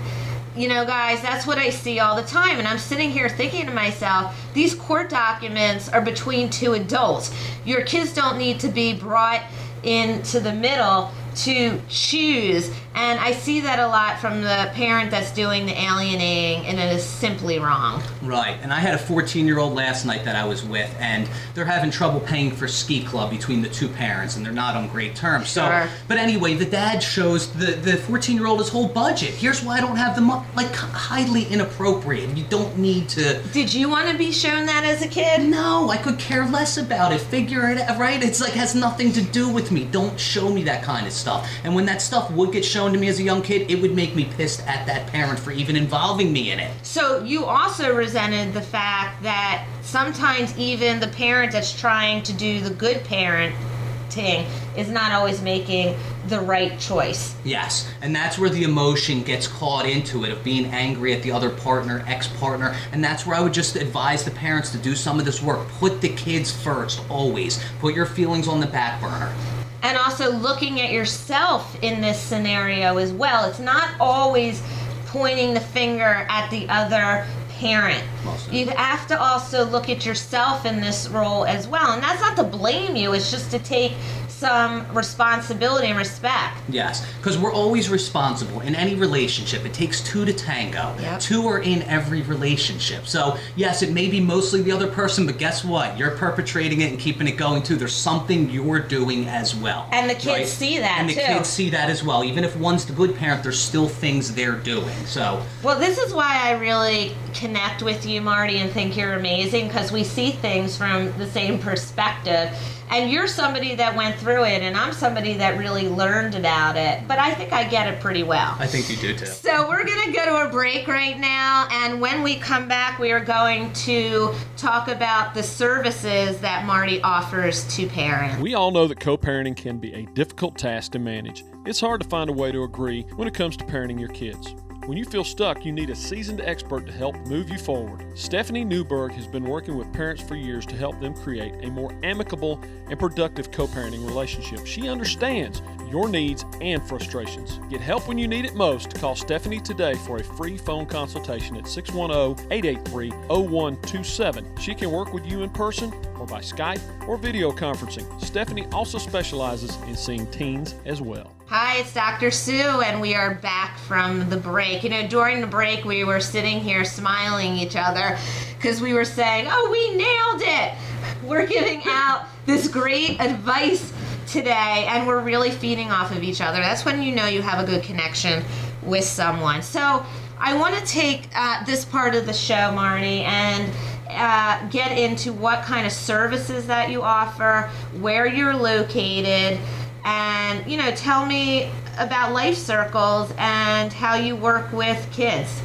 you 0.56 0.68
know 0.68 0.86
guys 0.86 1.22
that's 1.22 1.48
what 1.48 1.58
i 1.58 1.70
see 1.70 2.00
all 2.00 2.16
the 2.16 2.28
time 2.28 2.60
and 2.60 2.68
i'm 2.68 2.78
sitting 2.78 3.10
here 3.10 3.30
thinking 3.30 3.66
to 3.66 3.72
myself 3.74 4.36
these 4.54 4.76
court 4.76 5.10
documents 5.10 5.88
are 5.90 6.02
between 6.02 6.50
two 6.50 6.74
adults. 6.74 7.34
Your 7.66 7.84
kids 7.84 8.14
don't 8.14 8.38
need 8.38 8.60
to 8.62 8.68
be 8.68 8.94
brought 8.94 9.42
into 9.84 10.40
the 10.40 10.54
middle 10.54 11.12
to 11.36 11.80
choose 11.90 12.72
and 12.96 13.20
i 13.20 13.32
see 13.32 13.60
that 13.62 13.80
a 13.80 13.88
lot 13.88 14.20
from 14.20 14.42
the 14.42 14.70
parent 14.74 15.12
that's 15.12 15.32
doing 15.34 15.66
the 15.66 15.82
alienating 15.82 16.66
and 16.66 16.80
it 16.80 16.94
is 16.94 17.04
simply 17.04 17.60
wrong 17.60 18.02
Right, 18.22 18.58
and 18.62 18.72
I 18.72 18.80
had 18.80 18.94
a 18.94 18.98
14 19.00 19.48
year 19.48 19.58
old 19.58 19.74
last 19.74 20.06
night 20.06 20.24
that 20.26 20.36
I 20.36 20.46
was 20.46 20.64
with, 20.64 20.96
and 21.00 21.28
they're 21.54 21.66
having 21.66 21.90
trouble 21.90 22.20
paying 22.20 22.52
for 22.52 22.68
ski 22.68 23.04
club 23.04 23.32
between 23.32 23.62
the 23.62 23.70
two 23.70 23.88
parents, 23.88 24.36
and 24.36 24.46
they're 24.46 24.54
not 24.54 24.76
on 24.76 24.88
great 24.90 25.16
terms. 25.16 25.52
Sure. 25.52 25.88
So, 25.88 25.94
but 26.08 26.18
anyway, 26.18 26.54
the 26.54 26.66
dad 26.66 27.02
shows 27.02 27.52
the 27.54 27.72
the 27.72 27.98
14 27.98 28.38
year 28.38 28.46
old 28.46 28.60
his 28.60 28.70
whole 28.70 28.88
budget. 28.88 29.32
Here's 29.32 29.64
why 29.64 29.78
I 29.78 29.82
don't 29.82 29.96
have 29.96 30.16
the 30.16 30.22
money. 30.22 30.46
Like 30.56 30.74
highly 30.76 31.46
inappropriate. 31.46 32.38
You 32.38 32.46
don't 32.46 32.78
need 32.78 33.10
to. 33.10 33.42
did 33.52 33.74
you 33.74 33.90
want 33.90 34.10
to 34.10 34.18
be 34.18 34.32
shown 34.32 34.66
that 34.68 34.84
as 34.84 35.02
a 35.02 35.08
kid 35.08 35.50
No, 35.50 35.90
I 35.90 35.98
could 35.98 36.20
care 36.20 36.46
less 36.48 36.78
about 36.78 37.12
it. 37.12 37.22
Figure 37.22 37.70
it 37.70 37.80
out, 37.80 37.98
right? 37.98 38.22
It's 38.24 38.40
like 38.40 38.54
has 38.54 38.76
nothing 38.76 39.12
to 39.14 39.22
do 39.22 39.50
with 39.50 39.72
me. 39.72 39.86
Don't 39.86 40.20
show 40.20 40.50
me 40.50 40.64
that 40.64 40.84
kind 40.84 41.08
of 41.08 41.14
stuff. 41.22 41.50
And 41.64 41.74
when 41.74 41.86
that 41.86 42.02
stuff 42.02 42.30
would 42.32 42.52
get 42.52 42.66
shown 42.66 42.92
to 42.94 43.00
me 43.00 43.08
as 43.08 43.20
a 43.20 43.24
young 43.24 43.42
kid, 43.42 43.70
it 43.72 43.82
would 43.82 43.96
make 43.96 44.16
me 44.16 44.26
pissed 44.26 44.68
at 44.68 44.86
that 44.88 45.08
parent 45.08 45.40
for 45.40 45.52
even 45.52 45.76
involving 45.76 46.34
me 46.34 46.52
in 46.52 46.60
it. 46.60 46.72
So 46.84 47.24
you 47.24 47.46
also 47.46 47.96
resented 47.96 48.54
the 48.54 48.62
fact 48.62 49.24
that 49.24 49.66
sometimes 49.82 50.58
even 50.58 51.00
the 51.00 51.08
parent 51.08 51.52
that's 51.52 51.80
trying 51.80 52.24
to 52.24 52.34
do 52.34 52.60
the 52.60 52.72
good 52.72 52.98
parenting 53.04 54.46
is 54.76 54.90
not 54.90 55.12
always 55.12 55.42
making 55.42 55.96
the 56.28 56.40
right 56.40 56.80
choice. 56.80 57.36
Yes, 57.44 57.90
and 58.02 58.16
that's 58.16 58.38
where 58.38 58.50
the 58.50 58.64
emotion 58.64 59.24
gets 59.24 59.48
caught 59.48 59.86
into 59.86 60.24
it 60.24 60.32
of 60.32 60.44
being 60.44 60.66
angry 60.66 61.14
at 61.14 61.24
the 61.24 61.32
other 61.32 61.50
partner, 61.50 62.04
ex 62.08 62.28
partner, 62.28 62.76
and 62.92 63.04
that's 63.04 63.26
where 63.26 63.36
I 63.36 63.42
would 63.42 63.54
just 63.54 63.76
advise 63.76 64.24
the 64.24 64.32
parents 64.32 64.72
to 64.72 64.78
do 64.78 64.96
some 64.96 65.20
of 65.20 65.26
this 65.26 65.42
work. 65.42 65.68
Put 65.80 66.02
the 66.02 66.10
kids 66.10 66.52
first, 66.52 67.02
always. 67.10 67.64
Put 67.80 67.96
your 67.96 68.06
feelings 68.06 68.48
on 68.48 68.60
the 68.60 68.68
back 68.68 69.02
burner. 69.02 69.34
And 69.84 69.98
also 69.98 70.32
looking 70.32 70.80
at 70.82 70.92
yourself 70.92 71.76
in 71.82 72.02
this 72.02 72.20
scenario 72.20 72.98
as 72.98 73.12
well. 73.12 73.50
It's 73.50 73.60
not 73.60 73.90
always 74.00 74.62
pointing 75.08 75.54
the 75.54 75.60
finger 75.60 76.26
at 76.30 76.50
the 76.50 76.70
other 76.70 77.26
parent. 77.62 78.04
Most 78.26 78.52
You 78.52 78.68
have 78.70 79.08
to 79.08 79.22
also 79.22 79.66
look 79.66 79.88
at 79.90 80.06
yourself 80.06 80.66
in 80.66 80.82
this 80.82 81.08
role 81.10 81.46
as 81.46 81.68
well. 81.68 81.92
And 81.94 82.02
that's 82.02 82.22
not 82.22 82.36
to 82.38 82.44
blame 82.44 82.96
you, 82.96 83.14
it's 83.14 83.30
just 83.30 83.52
to 83.52 83.60
take 83.60 83.94
some 84.42 84.92
responsibility 84.92 85.86
and 85.86 85.98
respect. 86.00 86.58
Yes, 86.68 87.08
because 87.18 87.38
we're 87.38 87.54
always 87.54 87.90
responsible 87.90 88.62
in 88.62 88.74
any 88.74 88.96
relationship. 88.96 89.66
It 89.66 89.74
takes 89.74 90.02
two 90.02 90.26
to 90.26 90.34
tango. 90.34 90.96
Yep. 91.00 91.20
Two 91.20 91.48
are 91.48 91.60
in 91.60 91.84
every 91.84 92.24
relationship. 92.24 93.06
So, 93.06 93.38
yes, 93.56 93.84
it 93.84 93.92
may 93.92 94.10
be 94.10 94.20
mostly 94.20 94.64
the 94.64 94.72
other 94.72 94.88
person, 94.88 95.28
but 95.28 95.38
guess 95.38 95.64
what? 95.64 95.96
You're 95.96 96.18
perpetrating 96.18 96.82
it 96.82 96.90
and 96.90 97.00
keeping 97.00 97.28
it 97.28 97.38
going 97.38 97.62
too. 97.62 97.76
There's 97.76 97.96
something 97.96 98.50
you're 98.50 98.80
doing 98.80 99.28
as 99.28 99.56
well. 99.56 99.88
And 99.92 100.10
the 100.10 100.16
kids 100.16 100.52
see 100.52 100.80
that, 100.80 100.96
too. 100.96 101.00
And 101.02 101.10
the 101.10 101.14
too. 101.14 101.22
kids 101.22 101.48
see 101.48 101.70
that 101.70 101.92
as 101.92 102.04
well. 102.04 102.24
Even 102.24 102.44
if 102.44 102.58
one's 102.58 102.84
the 102.86 102.94
good 102.94 103.16
parent, 103.16 103.44
there's 103.44 103.62
still 103.62 103.88
things 103.88 104.34
they're 104.34 104.56
doing. 104.56 105.06
So, 105.06 105.46
Well, 105.62 105.78
this 105.80 106.00
is 106.00 106.16
why 106.16 106.50
I 106.50 106.54
really 106.54 107.16
connect 107.36 107.84
with 107.84 108.08
you, 108.08 108.22
Marty, 108.22 108.58
and 108.58 108.72
think 108.72 108.98
you're 108.98 109.14
amazing 109.14 109.68
because 109.68 109.92
we 109.92 110.04
see 110.04 110.32
things 110.32 110.76
from 110.76 111.16
the 111.20 111.28
same 111.28 111.60
perspective. 111.60 112.50
And 112.92 113.10
you're 113.10 113.28
somebody 113.28 113.74
that 113.76 113.96
went 113.96 114.18
through 114.18 114.44
it, 114.44 114.62
and 114.62 114.76
I'm 114.76 114.92
somebody 114.92 115.36
that 115.36 115.58
really 115.58 115.88
learned 115.88 116.36
about 116.36 116.76
it. 116.76 117.08
But 117.08 117.20
I 117.20 117.34
think 117.34 117.54
I 117.54 117.64
get 117.64 117.92
it 117.92 118.02
pretty 118.02 118.24
well. 118.24 118.56
I 118.60 118.68
think 118.68 118.90
you 118.90 118.98
do 118.98 119.18
too. 119.18 119.28
So 119.28 119.70
we're 119.70 119.86
going 119.86 120.08
to 120.08 120.12
go 120.12 120.26
to 120.26 120.48
a 120.48 120.52
break 120.52 120.90
right 120.90 121.18
now, 121.18 121.70
and 121.72 122.02
when 122.02 122.22
we 122.22 122.36
come 122.36 122.68
back, 122.68 123.00
we 123.00 123.12
are 123.12 123.24
going 123.24 123.72
to 123.74 124.34
talk 124.58 124.90
about 124.90 125.34
the 125.34 125.42
services 125.42 126.40
that 126.42 126.66
Marty 126.66 127.02
offers 127.02 127.66
to 127.76 127.88
parents. 127.88 128.42
We 128.42 128.56
all 128.56 128.72
know 128.72 128.88
that 128.88 129.00
co 129.00 129.18
parenting 129.18 129.56
can 129.56 129.78
be 129.78 129.94
a 129.94 130.06
difficult 130.08 130.58
task 130.58 130.92
to 130.92 131.00
manage. 131.00 131.46
It's 131.66 131.80
hard 131.80 132.02
to 132.02 132.10
find 132.10 132.30
a 132.30 132.34
way 132.34 132.52
to 132.52 132.64
agree 132.64 133.04
when 133.16 133.28
it 133.28 133.34
comes 133.34 133.56
to 133.58 133.64
parenting 133.64 134.00
your 134.00 134.10
kids. 134.10 134.54
When 134.88 134.98
you 134.98 135.06
feel 135.06 135.24
stuck, 135.24 135.64
you 135.64 135.72
need 135.72 135.92
a 135.92 135.96
seasoned 135.96 136.42
expert 136.42 136.88
to 136.88 136.92
help 136.92 137.16
move 137.28 137.52
you 137.52 137.60
forward. 137.60 138.04
Stephanie 138.18 138.66
Newberg 138.66 139.12
has 139.12 139.28
been 139.28 139.44
working 139.44 139.78
with 139.78 139.94
parents 139.94 140.24
for 140.24 140.36
years 140.36 140.66
to 140.66 140.76
help 140.76 141.00
them 141.00 141.14
create 141.14 141.54
a 141.62 141.70
more 141.70 141.96
amicable 142.02 142.60
and 142.90 142.98
productive 142.98 143.52
co 143.52 143.68
parenting 143.68 144.04
relationship. 144.08 144.66
She 144.66 144.90
understands 144.90 145.62
your 145.92 146.10
needs 146.10 146.46
and 146.62 146.82
frustrations. 146.82 147.60
Get 147.70 147.80
help 147.80 148.08
when 148.08 148.18
you 148.18 148.28
need 148.28 148.44
it 148.46 148.56
most. 148.56 148.96
Call 148.96 149.16
Stephanie 149.16 149.60
today 149.60 149.94
for 149.94 150.18
a 150.18 150.24
free 150.24 150.58
phone 150.58 150.88
consultation 150.88 151.58
at 151.58 151.68
610 151.68 152.52
883 152.52 153.12
0127. 153.12 154.58
She 154.58 154.74
can 154.74 154.90
work 154.90 155.14
with 155.14 155.28
you 155.28 155.44
in 155.44 155.52
person 155.52 155.94
or 156.22 156.28
by 156.28 156.40
Skype 156.40 156.82
or 157.08 157.18
video 157.18 157.52
conferencing. 157.52 158.06
Stephanie 158.22 158.68
also 158.72 159.00
specializes 159.00 159.76
in 159.88 159.96
seeing 159.96 160.28
teens 160.28 160.76
as 160.86 161.02
well. 161.02 161.36
Hi, 161.48 161.78
it's 161.80 161.94
Dr. 161.94 162.30
Sue, 162.30 162.54
and 162.54 163.02
we 163.02 163.16
are 163.16 163.34
back 163.36 163.78
from 163.80 164.30
the 164.30 164.38
break. 164.38 164.84
You 164.84 164.92
know, 164.92 165.08
during 165.08 165.42
the 165.42 165.48
break, 165.48 165.84
we 165.84 166.04
were 166.04 166.20
sitting 166.20 166.60
here 166.60 166.86
smiling 166.86 167.56
each 167.56 167.76
other 167.76 168.18
because 168.56 168.82
we 168.82 168.94
were 168.94 169.04
saying, 169.04 169.48
Oh, 169.50 169.70
we 169.72 169.98
nailed 169.98 170.42
it! 170.44 171.28
We're 171.28 171.48
giving 171.48 171.82
out 171.88 172.28
this 172.46 172.68
great 172.68 173.20
advice 173.20 173.92
today, 174.28 174.86
and 174.88 175.08
we're 175.08 175.22
really 175.22 175.50
feeding 175.50 175.90
off 175.90 176.12
of 176.12 176.22
each 176.24 176.40
other. 176.40 176.60
That's 176.60 176.86
when 176.86 177.02
you 177.02 177.16
know 177.16 177.26
you 177.26 177.42
have 177.42 177.62
a 177.62 177.70
good 177.70 177.84
connection 177.84 178.44
with 178.84 179.04
someone. 179.04 179.64
So, 179.64 180.06
I 180.44 180.56
want 180.56 180.76
to 180.76 180.84
take 180.86 181.28
uh, 181.36 181.64
this 181.66 181.86
part 181.86 182.16
of 182.16 182.26
the 182.26 182.34
show, 182.34 182.72
Marty, 182.72 183.22
and 183.22 183.72
uh, 184.12 184.68
get 184.70 184.98
into 184.98 185.34
what 185.34 185.64
kind 185.64 185.86
of 185.86 185.92
services 185.92 186.68
that 186.68 186.90
you 186.90 187.02
offer, 187.02 187.70
where 188.00 188.26
you're 188.26 188.56
located, 188.56 189.60
and 190.04 190.70
you 190.70 190.78
know, 190.78 190.92
tell 190.92 191.26
me 191.26 191.72
about 191.98 192.34
Life 192.34 192.58
Circles 192.58 193.32
and 193.38 193.92
how 193.94 194.16
you 194.16 194.36
work 194.36 194.72
with 194.72 195.08
kids. 195.12 195.62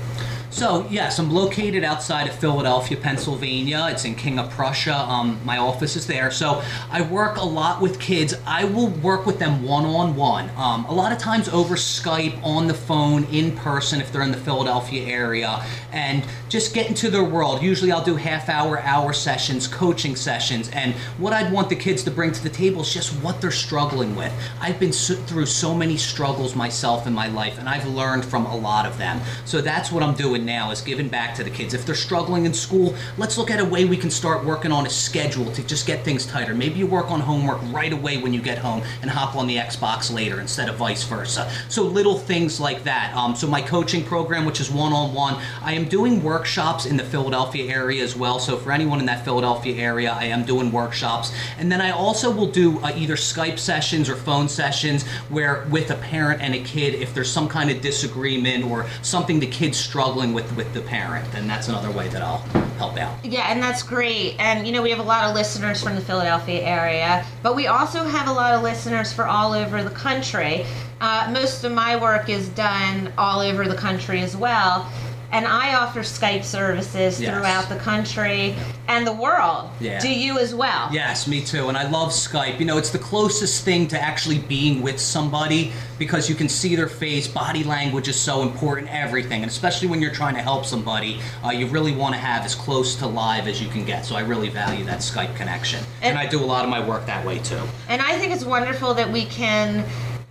So, 0.56 0.86
yes, 0.88 1.18
I'm 1.18 1.30
located 1.30 1.84
outside 1.84 2.26
of 2.28 2.34
Philadelphia, 2.34 2.96
Pennsylvania. 2.96 3.88
It's 3.90 4.06
in 4.06 4.14
King 4.14 4.38
of 4.38 4.50
Prussia. 4.50 4.94
Um, 4.94 5.38
my 5.44 5.58
office 5.58 5.96
is 5.96 6.06
there. 6.06 6.30
So, 6.30 6.62
I 6.90 7.02
work 7.02 7.36
a 7.36 7.44
lot 7.44 7.82
with 7.82 8.00
kids. 8.00 8.32
I 8.46 8.64
will 8.64 8.88
work 8.88 9.26
with 9.26 9.38
them 9.38 9.62
one 9.62 9.84
on 9.84 10.16
one. 10.16 10.48
A 10.48 10.94
lot 10.94 11.12
of 11.12 11.18
times 11.18 11.50
over 11.50 11.74
Skype, 11.74 12.42
on 12.42 12.68
the 12.68 12.72
phone, 12.72 13.24
in 13.24 13.54
person 13.54 14.00
if 14.00 14.10
they're 14.10 14.22
in 14.22 14.30
the 14.30 14.38
Philadelphia 14.38 15.04
area, 15.04 15.62
and 15.92 16.24
just 16.48 16.72
get 16.72 16.88
into 16.88 17.10
their 17.10 17.24
world. 17.24 17.60
Usually, 17.60 17.92
I'll 17.92 18.02
do 18.02 18.16
half 18.16 18.48
hour, 18.48 18.80
hour 18.80 19.12
sessions, 19.12 19.68
coaching 19.68 20.16
sessions. 20.16 20.70
And 20.70 20.94
what 21.18 21.34
I'd 21.34 21.52
want 21.52 21.68
the 21.68 21.76
kids 21.76 22.02
to 22.04 22.10
bring 22.10 22.32
to 22.32 22.42
the 22.42 22.48
table 22.48 22.80
is 22.80 22.94
just 22.94 23.12
what 23.22 23.42
they're 23.42 23.50
struggling 23.50 24.16
with. 24.16 24.32
I've 24.58 24.80
been 24.80 24.94
so, 24.94 25.16
through 25.16 25.46
so 25.46 25.74
many 25.74 25.98
struggles 25.98 26.56
myself 26.56 27.06
in 27.06 27.12
my 27.12 27.26
life, 27.26 27.58
and 27.58 27.68
I've 27.68 27.86
learned 27.86 28.24
from 28.24 28.46
a 28.46 28.56
lot 28.56 28.86
of 28.86 28.96
them. 28.96 29.20
So, 29.44 29.60
that's 29.60 29.92
what 29.92 30.02
I'm 30.02 30.14
doing 30.14 30.45
now 30.46 30.70
is 30.70 30.80
giving 30.80 31.08
back 31.08 31.34
to 31.34 31.44
the 31.44 31.50
kids. 31.50 31.74
If 31.74 31.84
they're 31.84 31.94
struggling 31.94 32.46
in 32.46 32.54
school, 32.54 32.94
let's 33.18 33.36
look 33.36 33.50
at 33.50 33.60
a 33.60 33.64
way 33.64 33.84
we 33.84 33.96
can 33.96 34.10
start 34.10 34.44
working 34.44 34.72
on 34.72 34.86
a 34.86 34.90
schedule 34.90 35.52
to 35.52 35.62
just 35.62 35.86
get 35.86 36.04
things 36.04 36.24
tighter. 36.24 36.54
Maybe 36.54 36.78
you 36.78 36.86
work 36.86 37.10
on 37.10 37.20
homework 37.20 37.60
right 37.72 37.92
away 37.92 38.18
when 38.18 38.32
you 38.32 38.40
get 38.40 38.58
home 38.58 38.82
and 39.02 39.10
hop 39.10 39.36
on 39.36 39.46
the 39.46 39.56
Xbox 39.56 40.12
later 40.12 40.40
instead 40.40 40.68
of 40.68 40.76
vice 40.76 41.02
versa. 41.04 41.50
So 41.68 41.82
little 41.82 42.16
things 42.16 42.60
like 42.60 42.84
that. 42.84 43.14
Um, 43.14 43.34
so 43.34 43.46
my 43.46 43.60
coaching 43.60 44.04
program, 44.04 44.44
which 44.46 44.60
is 44.60 44.70
one-on-one, 44.70 45.42
I 45.62 45.72
am 45.74 45.86
doing 45.86 46.22
workshops 46.22 46.86
in 46.86 46.96
the 46.96 47.04
Philadelphia 47.04 47.70
area 47.70 48.02
as 48.02 48.16
well. 48.16 48.38
So 48.38 48.56
for 48.56 48.72
anyone 48.72 49.00
in 49.00 49.06
that 49.06 49.24
Philadelphia 49.24 49.74
area, 49.74 50.12
I 50.12 50.24
am 50.24 50.44
doing 50.44 50.70
workshops, 50.70 51.32
and 51.58 51.70
then 51.70 51.80
I 51.80 51.90
also 51.90 52.30
will 52.30 52.50
do 52.50 52.78
uh, 52.80 52.92
either 52.94 53.16
Skype 53.16 53.58
sessions 53.58 54.08
or 54.08 54.16
phone 54.16 54.48
sessions 54.48 55.04
where 55.28 55.66
with 55.70 55.90
a 55.90 55.96
parent 55.96 56.40
and 56.40 56.54
a 56.54 56.60
kid, 56.60 56.94
if 56.94 57.12
there's 57.12 57.30
some 57.30 57.48
kind 57.48 57.70
of 57.70 57.80
disagreement 57.80 58.64
or 58.64 58.86
something 59.02 59.40
the 59.40 59.46
kid's 59.46 59.78
struggling 59.78 60.32
with 60.36 60.54
with 60.54 60.72
the 60.74 60.82
parent, 60.82 61.32
then 61.32 61.48
that's 61.48 61.68
another 61.68 61.90
way 61.90 62.08
that 62.08 62.20
I'll 62.22 62.44
help 62.76 62.98
out. 62.98 63.24
Yeah, 63.24 63.50
and 63.50 63.60
that's 63.60 63.82
great. 63.82 64.36
And 64.38 64.66
you 64.66 64.72
know, 64.72 64.82
we 64.82 64.90
have 64.90 64.98
a 64.98 65.10
lot 65.14 65.24
of 65.24 65.34
listeners 65.34 65.82
from 65.82 65.94
the 65.94 66.00
Philadelphia 66.02 66.60
area, 66.60 67.24
but 67.42 67.56
we 67.56 67.66
also 67.66 68.04
have 68.04 68.28
a 68.28 68.32
lot 68.32 68.54
of 68.54 68.62
listeners 68.62 69.12
for 69.12 69.26
all 69.26 69.54
over 69.54 69.82
the 69.82 69.90
country. 69.90 70.66
Uh, 71.00 71.30
most 71.32 71.64
of 71.64 71.72
my 71.72 71.96
work 71.96 72.28
is 72.28 72.50
done 72.50 73.10
all 73.16 73.40
over 73.40 73.66
the 73.66 73.74
country 73.74 74.20
as 74.20 74.36
well. 74.36 74.92
And 75.32 75.46
I 75.46 75.74
offer 75.74 76.00
Skype 76.00 76.44
services 76.44 77.20
Yes. 77.20 77.30
throughout 77.34 77.68
the 77.68 77.76
country 77.76 78.54
and 78.88 79.06
the 79.06 79.12
world. 79.12 79.70
Yeah. 79.80 79.98
Do 79.98 80.08
you 80.08 80.38
as 80.38 80.54
well? 80.54 80.88
Yes, 80.92 81.26
me 81.26 81.42
too. 81.44 81.68
And 81.68 81.76
I 81.76 81.88
love 81.88 82.10
Skype. 82.10 82.58
You 82.60 82.64
know, 82.66 82.78
it's 82.78 82.90
the 82.90 82.98
closest 82.98 83.64
thing 83.64 83.88
to 83.88 84.00
actually 84.00 84.38
being 84.38 84.82
with 84.82 85.00
somebody 85.00 85.72
because 85.98 86.28
you 86.28 86.34
can 86.34 86.48
see 86.48 86.76
their 86.76 86.88
face. 86.88 87.26
Body 87.26 87.64
language 87.64 88.08
is 88.08 88.18
so 88.18 88.42
important, 88.42 88.88
everything. 88.94 89.42
And 89.42 89.50
especially 89.50 89.88
when 89.88 90.00
you're 90.00 90.12
trying 90.14 90.34
to 90.36 90.42
help 90.42 90.64
somebody, 90.64 91.20
uh, 91.44 91.50
you 91.50 91.66
really 91.66 91.92
want 91.92 92.14
to 92.14 92.20
have 92.20 92.44
as 92.44 92.54
close 92.54 92.94
to 92.96 93.06
live 93.06 93.48
as 93.48 93.60
you 93.60 93.68
can 93.68 93.84
get. 93.84 94.04
So 94.06 94.14
I 94.14 94.20
really 94.20 94.48
value 94.48 94.84
that 94.84 94.98
Skype 95.00 95.34
connection. 95.36 95.80
And, 96.02 96.16
And- 96.16 96.18
I 96.18 96.26
do 96.30 96.42
a 96.42 96.46
lot 96.46 96.64
of 96.64 96.70
my 96.70 96.86
work 96.86 97.04
that 97.06 97.24
way 97.26 97.38
too. 97.40 97.60
And 97.88 98.00
I 98.00 98.16
think 98.18 98.32
it's 98.32 98.44
wonderful 98.44 98.94
that 98.94 99.10
we 99.10 99.24
can 99.26 99.84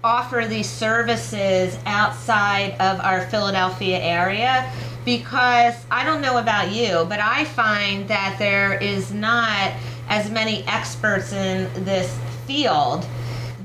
offer 0.05 0.45
these 0.47 0.69
services 0.69 1.75
outside 1.87 2.73
of 2.79 2.99
our 2.99 3.21
Philadelphia 3.21 3.97
area 3.97 4.71
because 5.03 5.73
I 5.89 6.05
don't 6.05 6.21
know 6.21 6.37
about 6.37 6.71
you, 6.71 7.05
but 7.09 7.19
I 7.19 7.45
find 7.45 8.07
that 8.07 8.35
there 8.37 8.75
is 8.75 9.11
not 9.11 9.73
as 10.07 10.29
many 10.29 10.63
experts 10.67 11.33
in 11.33 11.83
this 11.83 12.15
field 12.45 13.03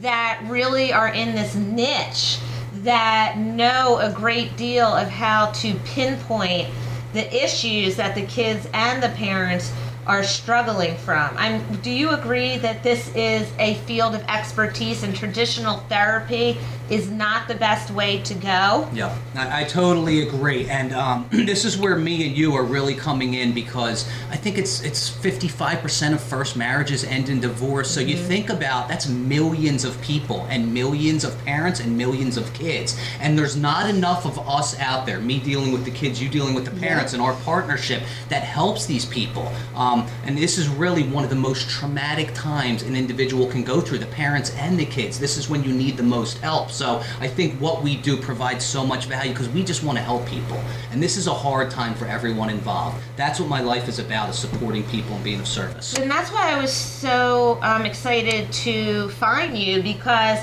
that 0.01 0.43
really 0.47 0.95
are 0.95 1.09
in 1.09 1.35
this 1.35 1.55
niche 1.55 2.39
that 2.77 3.37
know 3.37 3.99
a 3.99 4.11
great 4.11 4.57
deal 4.57 4.87
of 4.87 5.09
how 5.09 5.51
to 5.53 5.75
pinpoint 5.85 6.69
the 7.13 7.45
issues 7.45 7.97
that 7.97 8.15
the 8.15 8.25
kids 8.25 8.67
and 8.73 9.03
the 9.03 9.11
parents 9.11 9.73
are 10.07 10.23
struggling 10.23 10.97
from. 10.97 11.35
I'm, 11.37 11.63
do 11.83 11.91
you 11.91 12.11
agree 12.11 12.59
that 12.59 12.83
this 12.83 13.15
is 13.15 13.51
a 13.59 13.75
field 13.87 14.15
of 14.15 14.23
expertise 14.23 15.03
and 15.03 15.15
traditional 15.15 15.79
therapy 15.89 16.59
is 16.89 17.09
not 17.09 17.47
the 17.47 17.55
best 17.55 17.91
way 17.93 18.21
to 18.23 18.35
go? 18.35 18.89
Yeah, 18.93 19.17
I, 19.37 19.61
I 19.61 19.65
totally 19.65 20.27
agree, 20.27 20.69
and 20.69 20.93
um, 20.93 21.29
this 21.31 21.65
is 21.65 21.79
where 21.79 21.97
me 21.97 22.27
and 22.27 22.37
you 22.37 22.55
are 22.55 22.65
really 22.65 22.95
coming 22.95 23.35
in 23.35 23.53
because 23.53 24.11
I 24.31 24.37
think 24.37 24.59
it's 24.59 24.83
it's 24.83 25.09
fifty 25.09 25.47
five 25.47 25.81
percent 25.81 26.15
of 26.15 26.21
first 26.21 26.57
marriages 26.57 27.05
end 27.05 27.29
in 27.29 27.41
divorce. 27.41 27.89
So 27.91 28.01
you 28.01 28.17
think 28.17 28.51
about 28.51 28.89
that's 28.89 29.09
millions 29.09 29.85
of 29.85 30.01
people 30.03 30.47
and 30.51 30.75
millions 30.75 31.23
of 31.23 31.39
parents 31.45 31.79
and 31.79 31.97
millions 31.97 32.37
of 32.37 32.53
kids, 32.55 32.99
and 33.21 33.39
there's 33.39 33.57
not 33.57 33.89
enough 33.89 34.27
of 34.27 34.39
us 34.49 34.79
out 34.81 35.07
there. 35.07 35.21
Me 35.21 35.39
dealing 35.39 35.71
with 35.71 35.85
the 35.85 35.93
kids, 35.93 36.21
you 36.21 36.29
dealing 36.29 36.55
with 36.55 36.65
the 36.65 36.81
parents, 36.81 37.13
and 37.13 37.23
our 37.23 37.35
partnership 37.45 38.03
that 38.31 38.43
helps 38.43 38.87
these 38.87 39.05
people. 39.05 39.53
Um, 39.77 39.90
and 40.25 40.37
this 40.37 40.59
is 40.59 40.69
really 40.69 41.03
one 41.05 41.25
of 41.25 41.31
the 41.31 41.37
most 41.37 41.69
traumatic 41.69 42.33
times 42.35 42.83
an 42.83 42.97
individual 42.97 43.47
can 43.47 43.65
go 43.65 43.81
through. 43.81 43.99
The 43.99 44.07
parents 44.07 44.55
and 44.57 44.79
the 44.79 44.87
kids. 44.87 45.19
This 45.19 45.37
is 45.37 45.49
when 45.49 45.65
you 45.65 45.73
need 45.73 45.97
the 45.97 46.03
most 46.03 46.39
help. 46.39 46.71
So 46.71 47.03
I 47.21 47.29
think 47.29 47.61
what 47.61 47.83
we 47.83 47.97
do 47.97 48.17
provides 48.17 48.65
so 48.65 48.87
much 48.87 49.07
value 49.07 49.33
because 49.33 49.49
we 49.49 49.63
just 49.65 49.83
want 49.83 49.99
to 49.99 50.05
help 50.05 50.27
people. 50.27 50.61
And 50.93 51.03
this 51.03 51.17
is 51.17 51.27
a 51.27 51.35
hard 51.35 51.71
time 51.71 51.95
for 51.95 52.07
everyone 52.07 52.51
involved. 52.51 53.03
That's 53.17 53.41
what 53.41 53.49
my 53.49 53.61
life 53.61 53.89
is 53.89 53.99
about: 53.99 54.31
is 54.31 54.39
supporting 54.39 54.85
people 54.85 55.15
and 55.15 55.25
being 55.25 55.41
of 55.41 55.49
service. 55.49 55.95
And 55.95 56.11
that's 56.11 56.31
why 56.31 56.53
I 56.53 56.61
was 56.61 56.73
so 56.73 57.59
um, 57.63 57.85
excited 57.85 58.53
to 58.53 59.09
find 59.11 59.57
you 59.57 59.83
because 59.83 60.39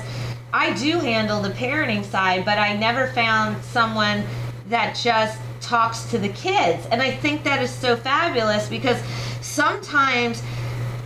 I 0.52 0.72
do 0.74 0.98
handle 0.98 1.42
the 1.42 1.50
parenting 1.50 2.04
side, 2.04 2.44
but 2.44 2.58
I 2.58 2.74
never 2.76 3.08
found 3.08 3.62
someone 3.64 4.24
that 4.68 4.96
just 4.96 5.38
talks 5.68 6.04
to 6.10 6.18
the 6.18 6.30
kids. 6.30 6.86
And 6.90 7.02
I 7.02 7.10
think 7.10 7.44
that 7.44 7.62
is 7.62 7.70
so 7.70 7.94
fabulous 7.94 8.68
because 8.68 9.00
sometimes 9.42 10.42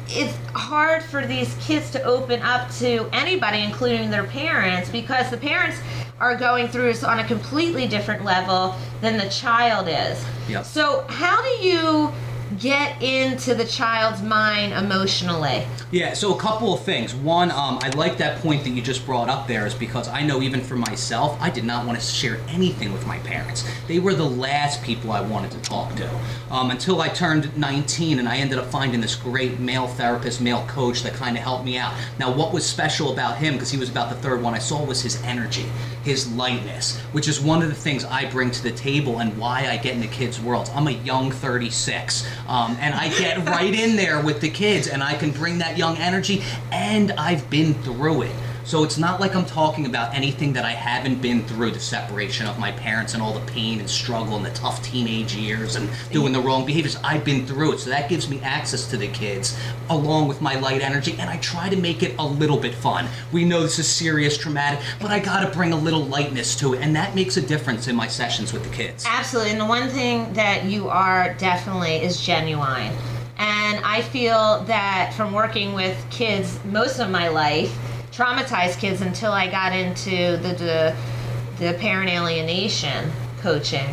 it's 0.09 0.37
hard 0.55 1.03
for 1.03 1.27
these 1.27 1.55
kids 1.61 1.91
to 1.91 2.03
open 2.05 2.41
up 2.43 2.71
to 2.73 3.09
anybody, 3.13 3.63
including 3.63 4.11
their 4.11 4.25
parents, 4.25 4.89
because 4.91 5.31
the 5.31 5.37
parents 5.37 5.79
are 6.21 6.37
going 6.37 6.69
through 6.69 6.93
this 6.93 7.03
on 7.03 7.19
a 7.19 7.27
completely 7.27 7.89
different 7.89 8.25
level 8.25 8.75
than 9.01 9.17
the 9.19 9.29
child 9.29 9.89
is. 9.89 10.25
Yep. 10.49 10.65
So, 10.65 11.05
how 11.09 11.43
do 11.43 11.67
you 11.67 12.13
get 12.59 13.03
into 13.03 13.55
the 13.55 13.65
child's 13.65 14.23
mind 14.23 14.73
emotionally? 14.73 15.67
Yeah, 15.91 16.15
so 16.15 16.35
a 16.35 16.39
couple 16.39 16.75
of 16.75 16.83
things. 16.83 17.15
One, 17.15 17.51
um, 17.51 17.79
I 17.83 17.91
like 17.91 18.19
that 18.19 18.41
point 18.41 18.65
that 18.65 18.71
you 18.71 18.83
just 18.83 19.05
brought 19.05 19.29
up 19.29 19.47
there, 19.47 19.67
is 19.67 19.75
because 19.75 20.09
I 20.09 20.23
know 20.23 20.43
even 20.43 20.61
for 20.61 20.77
myself, 20.77 21.37
I 21.41 21.51
did 21.51 21.65
not 21.65 21.87
want 21.87 21.99
to 21.99 22.05
share 22.05 22.41
anything 22.49 22.93
with 22.93 23.07
my 23.07 23.19
parents. 23.21 23.65
They 23.89 23.99
were 23.99 24.15
the 24.15 24.29
last 24.29 24.83
people 24.83 25.13
I 25.13 25.21
wanted 25.21 25.51
to 25.53 25.61
talk 25.63 25.95
to. 25.97 26.11
Um, 26.51 26.71
until 26.71 27.01
I 27.01 27.09
turned 27.09 27.57
19 27.57 28.19
and 28.19 28.29
I 28.29 28.39
ended 28.39 28.59
up 28.59 28.67
finding 28.67 29.01
this 29.01 29.15
great 29.15 29.59
male 29.59 29.87
therapist, 29.87 30.41
male 30.41 30.65
coach 30.67 31.03
that 31.03 31.15
kind 31.15 31.37
of 31.37 31.43
helped 31.43 31.65
me 31.65 31.79
out. 31.79 31.95
Now, 32.19 32.33
what 32.33 32.53
was 32.53 32.65
special 32.65 33.13
about 33.13 33.37
him, 33.37 33.55
because 33.55 33.71
he 33.71 33.79
was 33.79 33.91
about 33.91 34.11
the 34.11 34.17
third 34.17 34.43
one 34.43 34.55
I 34.55 34.59
saw, 34.59 34.85
was 34.85 35.03
his 35.03 35.23
energy, 35.23 35.67
his 36.05 36.31
lightness, 36.33 36.99
which 37.13 37.29
is 37.29 37.41
one 37.41 37.63
of 37.63 37.69
the 37.69 37.75
things 37.75 38.05
I 38.05 38.31
bring 38.31 38.51
to 38.51 38.63
the 38.63 38.73
table 38.73 39.19
and 39.19 39.37
why 39.39 39.69
I 39.69 39.77
get 39.77 39.95
into 39.95 40.09
kids' 40.09 40.41
worlds. 40.41 40.71
I'm 40.75 40.89
a 40.89 40.93
young 40.93 41.31
36, 41.31 42.27
um, 42.49 42.77
and 42.81 42.95
I 42.95 43.09
get 43.19 43.47
right 43.49 43.75
in 43.75 43.97
there 43.97 44.23
with 44.23 44.41
the 44.41 44.51
kids, 44.51 44.89
and 44.89 45.03
I 45.03 45.15
can 45.15 45.31
bring 45.31 45.59
that 45.59 45.77
young 45.77 45.97
energy, 45.99 46.43
and 46.71 47.13
I've 47.13 47.49
been 47.51 47.75
through 47.75 48.23
it. 48.23 48.37
So 48.65 48.85
it's 48.85 48.97
not 48.97 49.21
like 49.21 49.35
I'm 49.35 49.45
talking 49.45 49.87
about 49.87 50.15
anything 50.15 50.53
that 50.53 50.65
I 50.65 50.71
haven't 50.71 51.21
been 51.21 51.43
through 51.45 51.73
the 51.73 51.81
separation 51.81 52.47
of 52.47 52.59
my 52.59 52.71
parents 52.73 53.15
and 53.15 53.23
all 53.23 53.33
the 53.33 53.45
pain 53.53 53.81
and 53.81 53.91
struggle 53.91 54.37
and 54.37 54.45
the 54.45 54.51
tough 54.51 54.83
teenage 54.83 55.35
years 55.35 55.75
and 55.75 55.91
doing 56.13 56.33
the 56.33 56.41
wrong 56.41 56.65
behaviors. 56.65 56.97
I've 57.03 57.25
been 57.25 57.45
through 57.45 57.73
it. 57.73 57.81
So 57.81 57.91
that 57.91 58.09
gives 58.09 58.29
me 58.29 58.41
access 58.41 58.89
to 58.91 58.97
the 58.97 59.09
kids 59.09 59.59
along 59.91 60.29
with 60.29 60.41
my 60.41 60.55
light 60.55 60.81
energy. 60.81 61.17
And 61.19 61.29
I 61.29 61.39
try 61.39 61.69
to 61.69 61.77
make 61.77 62.03
it 62.03 62.15
a 62.19 62.27
little 62.27 62.57
bit 62.57 62.75
fun. 62.75 63.09
We 63.33 63.45
know 63.45 63.63
this 63.63 63.81
is 63.81 63.89
serious, 63.89 64.39
traumatic, 64.39 64.81
but 65.01 65.11
I 65.11 65.19
got 65.19 65.41
to 65.41 65.55
bring 65.57 65.73
a 65.73 65.77
little 65.77 66.05
lightness 66.05 66.55
to 66.57 66.75
it. 66.75 66.83
And 66.83 66.95
that 66.95 67.15
makes 67.17 67.37
a 67.37 67.43
difference 67.43 67.89
in 67.89 67.97
my 67.97 68.07
sessions 68.07 68.53
with 68.53 68.63
the 68.63 68.71
kids. 68.71 69.05
Absolutely. 69.09 69.53
And 69.53 69.61
the 69.61 69.67
one 69.67 69.89
thing 69.89 70.33
that 70.35 70.65
you 70.65 70.89
are 70.89 71.35
definitely 71.35 71.97
is 71.97 72.21
genuine. 72.25 72.93
And 73.39 73.85
I 73.85 74.03
feel 74.03 74.63
that 74.65 75.13
from 75.17 75.33
working 75.33 75.73
with 75.73 75.97
kids 76.11 76.61
most 76.65 77.01
of 77.01 77.11
my 77.11 77.29
life, 77.29 77.77
traumatized 78.13 78.79
kids 78.79 79.01
until 79.01 79.33
I 79.33 79.51
got 79.51 79.73
into 79.73 80.37
the 80.39 80.55
the, 80.55 80.97
the 81.59 81.79
parent 81.79 82.11
alienation 82.11 83.11
coaching, 83.41 83.89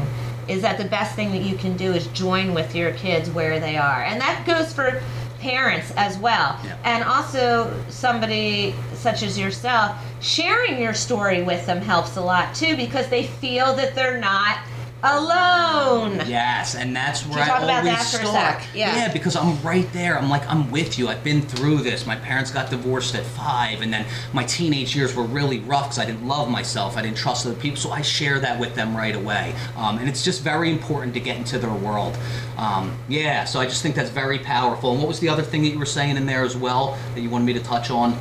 is 0.47 0.61
that 0.61 0.77
the 0.77 0.85
best 0.85 1.15
thing 1.15 1.31
that 1.31 1.41
you 1.41 1.55
can 1.55 1.77
do 1.77 1.93
is 1.93 2.07
join 2.07 2.53
with 2.53 2.75
your 2.75 2.91
kids 2.93 3.29
where 3.29 3.59
they 3.59 3.77
are. 3.77 4.03
And 4.03 4.19
that 4.19 4.45
goes 4.45 4.73
for 4.73 5.01
parents 5.39 5.93
as 5.95 6.17
well. 6.17 6.59
Yeah. 6.63 6.77
And 6.83 7.03
also 7.03 7.73
somebody 7.89 8.75
such 8.93 9.23
as 9.23 9.39
yourself, 9.39 9.97
sharing 10.21 10.81
your 10.81 10.93
story 10.93 11.43
with 11.43 11.65
them 11.65 11.81
helps 11.81 12.17
a 12.17 12.21
lot 12.21 12.53
too 12.53 12.75
because 12.75 13.07
they 13.07 13.23
feel 13.27 13.73
that 13.75 13.95
they're 13.95 14.19
not 14.19 14.59
alone. 15.03 16.21
Yes, 16.27 16.75
and 16.75 16.95
that's 16.95 17.25
where 17.25 17.39
I 17.39 17.49
always 17.49 17.83
that 17.85 18.01
start. 18.01 18.61
sec? 18.61 18.67
Yeah. 18.73 19.11
because 19.11 19.35
I'm 19.35 19.61
right 19.61 19.91
there. 19.93 20.17
I'm 20.17 20.29
like, 20.29 20.47
I'm 20.49 20.69
with 20.71 20.99
you. 20.99 21.07
I've 21.07 21.23
been 21.23 21.41
through 21.41 21.77
this. 21.77 22.05
My 22.05 22.15
parents 22.15 22.51
got 22.51 22.69
divorced 22.69 23.15
at 23.15 23.25
five, 23.25 23.81
and 23.81 23.93
then 23.93 24.05
my 24.33 24.43
teenage 24.43 24.95
years 24.95 25.15
were 25.15 25.23
really 25.23 25.59
rough 25.59 25.85
because 25.85 25.99
I 25.99 26.05
didn't 26.05 26.27
love 26.27 26.49
myself. 26.49 26.97
I 26.97 27.01
didn't 27.01 27.17
trust 27.17 27.45
other 27.45 27.55
people, 27.55 27.77
so 27.77 27.91
I 27.91 28.01
share 28.01 28.39
that 28.39 28.59
with 28.59 28.75
them 28.75 28.95
right 28.95 29.15
away. 29.15 29.55
Um, 29.77 29.97
and 29.97 30.09
it's 30.09 30.23
just 30.23 30.41
very 30.43 30.71
important 30.71 31.13
to 31.13 31.19
get 31.19 31.37
into 31.37 31.57
their 31.59 31.73
world. 31.73 32.17
Um, 32.57 32.97
yeah, 33.07 33.45
so 33.45 33.59
I 33.59 33.65
just 33.65 33.81
think 33.81 33.95
that's 33.95 34.09
very 34.09 34.39
powerful. 34.39 34.91
And 34.91 34.99
what 34.99 35.07
was 35.07 35.19
the 35.19 35.29
other 35.29 35.43
thing 35.43 35.61
that 35.63 35.69
you 35.69 35.79
were 35.79 35.85
saying 35.85 36.17
in 36.17 36.25
there 36.25 36.43
as 36.43 36.57
well 36.57 36.97
that 37.15 37.21
you 37.21 37.29
wanted 37.29 37.45
me 37.45 37.53
to 37.53 37.63
touch 37.63 37.89
on? 37.89 38.17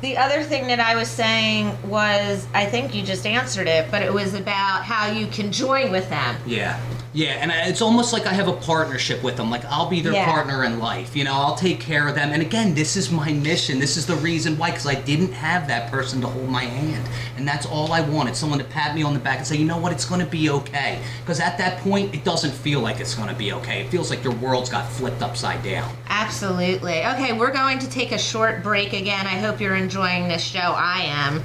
The 0.00 0.16
other 0.16 0.42
thing 0.42 0.66
that 0.68 0.80
I 0.80 0.96
was 0.96 1.08
saying 1.08 1.76
was, 1.88 2.46
I 2.54 2.64
think 2.64 2.94
you 2.94 3.02
just 3.02 3.26
answered 3.26 3.68
it, 3.68 3.90
but 3.90 4.02
it 4.02 4.12
was 4.12 4.32
about 4.34 4.82
how 4.82 5.10
you 5.10 5.26
can 5.26 5.52
join 5.52 5.92
with 5.92 6.08
them. 6.08 6.36
Yeah. 6.46 6.80
Yeah, 7.12 7.30
and 7.40 7.50
I- 7.50 7.62
it's 7.66 7.82
almost 7.82 8.12
like 8.12 8.26
I 8.26 8.32
have 8.32 8.46
a 8.46 8.52
partnership 8.52 9.22
with 9.24 9.36
them. 9.36 9.50
Like 9.50 9.64
I'll 9.64 9.88
be 9.88 10.00
their 10.00 10.12
Yeah. 10.12 10.26
partner 10.30 10.62
in 10.64 10.78
life. 10.78 11.16
You 11.16 11.24
know, 11.24 11.34
I'll 11.34 11.56
take 11.56 11.80
care 11.80 12.06
of 12.06 12.14
them. 12.14 12.30
And 12.32 12.40
again, 12.40 12.74
this 12.74 12.96
is 12.96 13.10
my 13.10 13.32
mission. 13.32 13.80
This 13.80 13.96
is 13.96 14.06
the 14.06 14.14
reason 14.16 14.56
why, 14.56 14.70
because 14.70 14.86
I 14.86 14.94
didn't 14.94 15.32
have 15.32 15.66
that 15.66 15.90
person 15.90 16.20
to 16.20 16.28
hold 16.28 16.48
my 16.48 16.62
hand, 16.64 17.02
and 17.36 17.48
that's 17.48 17.66
all 17.66 17.92
I 17.92 18.00
wanted. 18.00 18.36
Someone 18.36 18.58
to 18.60 18.64
pat 18.64 18.94
me 18.94 19.02
on 19.02 19.12
the 19.14 19.18
back 19.18 19.38
and 19.38 19.46
say, 19.46 19.56
you 19.56 19.64
know 19.64 19.76
what, 19.78 19.90
it's 19.92 20.04
going 20.04 20.20
to 20.20 20.26
be 20.26 20.50
okay. 20.50 21.00
Because 21.24 21.40
at 21.40 21.58
that 21.58 21.78
point, 21.80 22.14
it 22.14 22.22
doesn't 22.24 22.52
feel 22.52 22.78
like 22.80 23.00
it's 23.00 23.14
going 23.14 23.28
to 23.28 23.34
be 23.34 23.52
okay. 23.54 23.80
It 23.80 23.90
feels 23.90 24.08
like 24.08 24.22
your 24.22 24.34
world's 24.34 24.70
got 24.70 24.88
flipped 24.88 25.20
upside 25.20 25.64
down. 25.64 25.90
Absolutely. 26.08 27.04
Okay, 27.04 27.32
we're 27.32 27.50
going 27.52 27.80
to 27.80 27.90
take 27.90 28.12
a 28.12 28.18
short 28.18 28.62
break 28.62 28.92
again. 28.92 29.26
I 29.26 29.38
hope 29.40 29.60
you're 29.60 29.74
enjoying 29.74 30.28
this 30.28 30.42
show. 30.44 30.60
I 30.60 31.00
am. 31.06 31.42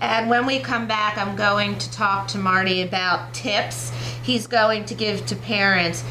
And 0.00 0.28
when 0.28 0.46
we 0.46 0.60
come 0.60 0.86
back, 0.86 1.16
I'm 1.16 1.36
going 1.36 1.78
to 1.78 1.90
talk 1.90 2.28
to 2.28 2.38
Marty 2.38 2.82
about 2.82 3.32
tips 3.32 3.92
he's 4.22 4.46
going 4.46 4.84
to 4.84 4.94
give 4.94 5.24
to 5.26 5.36
parents 5.36 6.04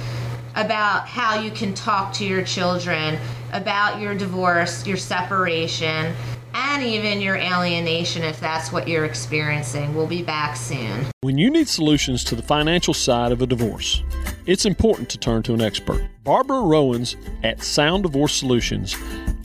about 0.56 1.08
how 1.08 1.40
you 1.40 1.52
can 1.52 1.74
talk 1.74 2.14
to 2.14 2.26
your 2.26 2.44
children 2.44 3.20
about 3.52 4.00
your 4.00 4.16
divorce, 4.16 4.88
your 4.88 4.98
separation, 4.98 6.16
and 6.54 6.84
even 6.84 7.20
your 7.20 7.36
alienation 7.36 8.24
if 8.24 8.40
that's 8.40 8.72
what 8.72 8.88
you're 8.88 9.06
experiencing. 9.06 9.94
We'll 9.94 10.08
be 10.08 10.24
back 10.24 10.56
soon. 10.56 11.06
When 11.22 11.38
you 11.38 11.50
need 11.50 11.68
solutions 11.68 12.24
to 12.26 12.36
the 12.36 12.42
financial 12.42 12.94
side 12.94 13.34
of 13.34 13.42
a 13.42 13.48
divorce, 13.48 14.02
it's 14.46 14.66
important 14.66 15.10
to 15.10 15.18
turn 15.18 15.44
to 15.44 15.54
an 15.54 15.62
expert. 15.62 16.08
Barbara 16.24 16.62
Rowans 16.62 17.16
at 17.44 17.64
Sound 17.64 18.04
Divorce 18.04 18.34
Solutions 18.34 18.96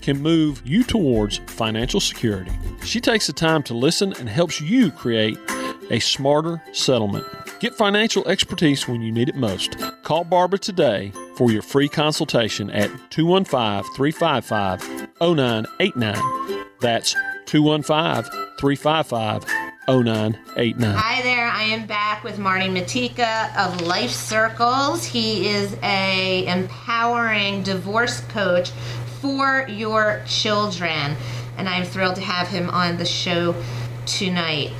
can 0.01 0.21
move 0.21 0.63
you 0.65 0.83
towards 0.83 1.39
financial 1.47 2.01
security. 2.01 2.51
She 2.85 3.01
takes 3.01 3.27
the 3.27 3.33
time 3.33 3.63
to 3.65 3.75
listen 3.75 4.15
and 4.19 4.29
helps 4.29 4.61
you 4.61 4.91
create 4.91 5.39
a 5.91 5.99
smarter 6.01 6.63
settlement. 6.73 7.27
Get 7.61 7.75
financial 7.75 8.27
expertise 8.27 8.89
when 8.89 9.03
you 9.03 9.13
need 9.13 9.29
it 9.29 9.37
most. 9.37 9.77
Call 10.03 10.25
Barbara 10.25 10.59
today 10.59 11.13
for 11.37 11.51
your 11.51 11.63
free 11.63 11.89
consultation 11.89 12.71
at 12.71 12.91
215 13.11 13.85
355 13.95 15.09
0989. 15.21 16.67
That's 16.81 17.15
215 17.47 18.25
355 18.59 19.70
0989. 19.91 20.95
Hi 20.95 21.21
there, 21.23 21.49
I 21.49 21.65
am 21.65 21.85
back 21.85 22.23
with 22.23 22.39
Marty 22.39 22.69
Matika 22.69 23.53
of 23.57 23.81
Life 23.81 24.13
Circles. 24.13 25.05
He 25.05 25.49
is 25.49 25.77
a 25.83 26.47
empowering 26.47 27.65
divorce 27.65 28.21
coach 28.29 28.71
for 29.21 29.67
your 29.69 30.23
children, 30.29 31.17
and 31.59 31.69
I'm 31.69 31.85
thrilled 31.85 32.15
to 32.17 32.21
have 32.21 32.47
him 32.47 32.71
on 32.71 32.99
the 32.99 33.05
show 33.05 33.57
tonight. 34.07 34.71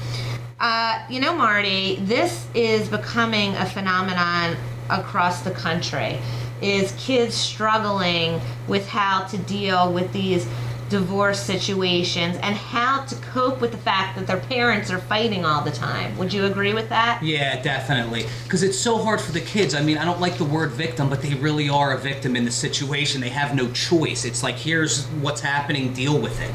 Uh, 0.61 1.05
you 1.11 1.19
know, 1.19 1.35
Marty, 1.35 1.97
this 2.03 2.47
is 2.55 2.89
becoming 2.89 3.57
a 3.57 3.67
phenomenon 3.67 4.57
across 4.91 5.43
the 5.43 5.51
country. 5.51 6.19
Is 6.63 6.93
kids 6.99 7.35
struggling 7.35 8.41
with 8.69 8.87
how 8.87 9.25
to 9.25 9.39
deal 9.39 9.93
with 9.93 10.13
these 10.13 10.47
divorce 10.91 11.41
situations 11.41 12.37
and 12.43 12.55
how 12.55 13.05
to 13.05 13.15
cope 13.17 13.61
with 13.61 13.71
the 13.71 13.79
fact 13.79 14.19
that 14.19 14.27
their 14.27 14.41
parents 14.41 14.91
are 14.91 14.99
fighting 14.99 15.45
all 15.45 15.63
the 15.63 15.71
time. 15.71 16.19
Would 16.19 16.33
you 16.33 16.45
agree 16.45 16.75
with 16.75 16.89
that? 16.89 17.23
Yeah, 17.23 17.63
definitely. 17.63 18.27
Because 18.45 18.63
it's 18.63 18.79
so 18.79 18.99
hard 18.99 19.21
for 19.21 19.33
the 19.33 19.41
kids. 19.41 19.75
I 19.75 19.83
mean, 19.83 19.97
I 19.97 20.05
don't 20.05 20.21
like 20.21 20.37
the 20.37 20.45
word 20.45 20.73
victim, 20.73 21.09
but 21.09 21.23
they 21.23 21.35
really 21.35 21.69
are 21.69 21.93
a 21.93 21.99
victim 21.99 22.35
in 22.37 22.45
the 22.45 22.51
situation. 22.51 23.21
They 23.21 23.31
have 23.31 23.55
no 23.55 23.71
choice. 23.71 24.25
It's 24.25 24.43
like, 24.43 24.57
here's 24.57 25.07
what's 25.23 25.41
happening, 25.41 25.95
deal 25.95 26.21
with 26.21 26.41
it. 26.43 26.51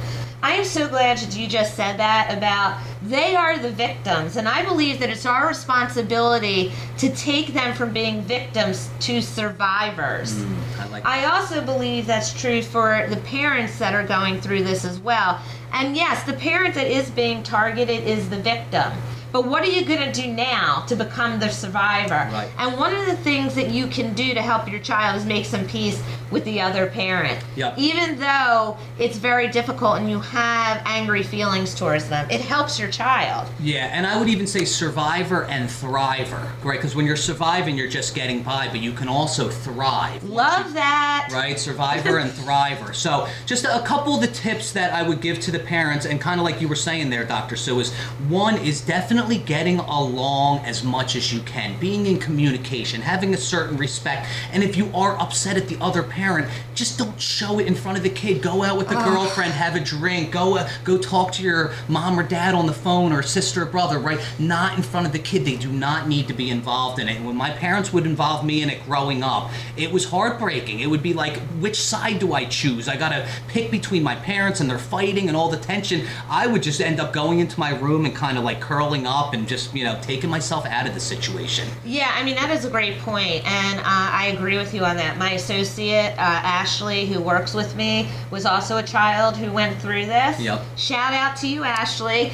I 0.45 0.51
am 0.51 0.63
so 0.63 0.88
glad 0.88 1.17
that 1.17 1.36
you 1.36 1.47
just 1.47 1.73
said 1.73 1.97
that 1.97 2.31
about 2.31 2.79
they 3.01 3.36
are 3.36 3.58
the 3.58 3.71
victims. 3.71 4.38
And 4.38 4.47
I 4.47 4.63
believe 4.63 4.99
that 4.99 5.10
it's 5.10 5.25
our 5.25 5.47
responsibility 5.47 6.71
to 6.99 7.10
take 7.15 7.47
them 7.47 7.73
from 7.73 7.91
being 7.91 8.21
victims 8.21 8.91
to 8.99 9.23
survivors. 9.23 10.36
Mm, 10.36 10.79
I 10.79 10.88
like 10.89 11.03
I 11.03 11.25
also 11.25 11.65
believe 11.65 12.05
that's 12.05 12.31
true 12.39 12.62
for 12.62 13.08
the 13.10 13.17
parents 13.17 13.79
that 13.79 13.95
are 13.95 14.05
going 14.05 14.39
through 14.39 14.65
this 14.65 14.86
as 14.86 14.99
well. 14.99 15.41
And 15.73 15.95
yes, 15.95 16.21
the 16.27 16.34
parent 16.34 16.75
that 16.75 16.86
is 16.86 17.10
being 17.10 17.41
targeted 17.41 18.03
is 18.03 18.29
the 18.29 18.38
victim. 18.38 18.93
But 19.36 19.48
what 19.48 19.63
are 19.63 19.69
you 19.69 19.84
going 19.84 20.00
to 20.00 20.13
do 20.13 20.32
now 20.32 20.86
to 20.88 20.95
become 20.95 21.41
the 21.41 21.50
survivor? 21.50 22.13
Right. 22.32 22.50
And 22.58 22.78
one 22.80 22.95
of 22.95 23.06
the 23.06 23.17
things 23.17 23.54
that 23.56 23.69
you 23.69 23.86
can 23.88 24.13
do 24.13 24.34
to 24.34 24.41
help 24.41 24.71
your 24.71 24.80
child 24.80 25.17
is 25.17 25.26
make 25.26 25.43
some 25.43 25.67
peace 25.67 26.02
with 26.32 26.45
the 26.45 26.62
other 26.62 26.88
parent. 26.88 27.43
Yep. 27.58 27.78
Even 27.78 28.17
though 28.17 28.78
it's 28.98 29.17
very 29.17 29.50
difficult 29.50 29.98
and 29.98 30.10
you 30.10 30.19
have 30.19 30.82
angry 30.86 31.21
feelings 31.21 31.76
towards 31.76 32.08
them, 32.08 32.30
it 32.32 32.39
helps 32.39 32.80
your 32.80 32.89
child. 32.89 33.50
Yeah, 33.60 33.89
and 33.91 34.08
I 34.08 34.17
would 34.17 34.30
even 34.30 34.48
say 34.48 34.63
survivor 34.63 35.43
and 35.45 35.69
thriver, 35.69 36.50
right? 36.63 36.78
Because 36.78 36.95
when 36.95 37.06
you're 37.06 37.15
surviving, 37.15 37.78
you're 37.78 37.89
just 37.89 38.15
getting 38.15 38.41
by, 38.41 38.69
but 38.69 38.80
you 38.80 38.93
can 38.93 39.10
also 39.10 39.50
thrive. 39.50 40.24
Love 40.24 40.74
that. 40.74 41.30
right? 41.34 41.60
Survivor 41.60 42.19
and 42.19 42.32
Thriver. 42.32 42.95
So, 42.95 43.28
just 43.45 43.65
a 43.65 43.82
couple 43.86 44.15
of 44.15 44.21
the 44.21 44.28
tips 44.28 44.71
that 44.71 44.93
I 44.93 45.04
would 45.04 45.21
give 45.21 45.39
to 45.41 45.52
the 45.52 45.60
parents, 45.60 46.06
and 46.06 46.21
kind 46.21 46.39
of 46.39 46.45
like 46.45 46.62
you 46.62 46.67
were 46.67 46.76
saying 46.76 47.10
there, 47.10 47.26
Dr. 47.26 47.56
Sue, 47.56 47.80
is 47.80 47.93
one 48.28 48.58
is 48.58 48.82
definitely 48.82 49.24
getting 49.33 49.79
along 49.79 50.59
as 50.59 50.83
much 50.83 51.15
as 51.15 51.33
you 51.33 51.41
can, 51.41 51.77
being 51.79 52.05
in 52.05 52.19
communication, 52.19 53.01
having 53.01 53.33
a 53.33 53.38
certain 53.38 53.77
respect, 53.77 54.27
and 54.51 54.63
if 54.63 54.77
you 54.77 54.89
are 54.93 55.19
upset 55.19 55.57
at 55.57 55.67
the 55.67 55.77
other 55.81 56.03
parent, 56.03 56.47
just 56.75 56.97
don't 56.99 57.19
show 57.19 57.59
it 57.59 57.67
in 57.67 57.75
front 57.75 57.97
of 57.97 58.03
the 58.03 58.09
kid. 58.09 58.41
Go 58.41 58.63
out 58.63 58.77
with 58.77 58.88
the 58.88 58.95
girlfriend, 58.95 59.51
have 59.53 59.75
a 59.75 59.79
drink, 59.79 60.31
go 60.31 60.57
uh, 60.57 60.69
go 60.83 60.97
talk 60.97 61.31
to 61.33 61.43
your 61.43 61.73
mom 61.88 62.19
or 62.19 62.23
dad 62.23 62.53
on 62.53 62.67
the 62.67 62.73
phone 62.73 63.11
or 63.11 63.23
sister 63.23 63.63
or 63.63 63.65
brother, 63.65 63.99
right? 63.99 64.19
Not 64.38 64.77
in 64.77 64.83
front 64.83 65.07
of 65.07 65.13
the 65.13 65.19
kid. 65.19 65.45
They 65.45 65.55
do 65.55 65.71
not 65.71 66.07
need 66.07 66.27
to 66.27 66.33
be 66.33 66.49
involved 66.49 66.99
in 66.99 67.09
it. 67.09 67.21
When 67.21 67.35
my 67.35 67.49
parents 67.49 67.91
would 67.93 68.05
involve 68.05 68.45
me 68.45 68.61
in 68.61 68.69
it 68.69 68.83
growing 68.85 69.23
up, 69.23 69.49
it 69.77 69.91
was 69.91 70.05
heartbreaking. 70.05 70.79
It 70.79 70.88
would 70.88 71.03
be 71.03 71.13
like, 71.13 71.38
which 71.59 71.79
side 71.81 72.19
do 72.19 72.33
I 72.33 72.45
choose? 72.45 72.88
I 72.88 72.97
gotta 72.97 73.27
pick 73.47 73.71
between 73.71 74.03
my 74.03 74.15
parents 74.15 74.59
and 74.59 74.69
they're 74.69 74.77
fighting 74.77 75.27
and 75.27 75.38
all 75.38 75.49
the 75.49 75.57
tension. 75.57 76.05
I 76.29 76.47
would 76.47 76.61
just 76.63 76.81
end 76.81 76.99
up 76.99 77.13
going 77.13 77.39
into 77.39 77.59
my 77.59 77.77
room 77.79 78.05
and 78.05 78.15
kind 78.15 78.38
of 78.38 78.43
like 78.43 78.59
curling 78.59 79.07
up 79.07 79.14
and 79.34 79.47
just, 79.47 79.73
you 79.73 79.84
know, 79.84 79.97
taking 80.01 80.30
myself 80.30 80.65
out 80.65 80.88
of 80.88 80.93
the 80.93 80.99
situation. 80.99 81.67
Yeah, 81.86 82.12
I 82.13 82.23
mean 82.23 82.36
that 82.36 82.49
is 82.51 82.65
a 82.65 82.69
great 82.69 82.99
point, 82.99 83.45
and 83.45 83.80
uh, 83.80 83.84
I 83.86 84.34
agree 84.36 84.58
with 84.58 84.73
you 84.73 84.84
on 84.84 84.97
that. 84.97 85.17
My 85.17 85.32
associate 85.32 86.13
uh, 86.13 86.17
Ashley, 86.17 87.06
who 87.06 87.21
works 87.21 87.54
with 87.54 87.75
me, 87.75 88.10
was 88.32 88.45
also 88.45 88.78
a 88.78 88.84
child 88.84 89.38
who 89.38 89.51
went 89.51 89.80
through 89.82 90.06
this. 90.06 90.39
Yep. 90.39 90.63
Shout 90.78 91.13
out 91.13 91.36
to 91.38 91.47
you, 91.47 91.63
Ashley, 91.63 92.32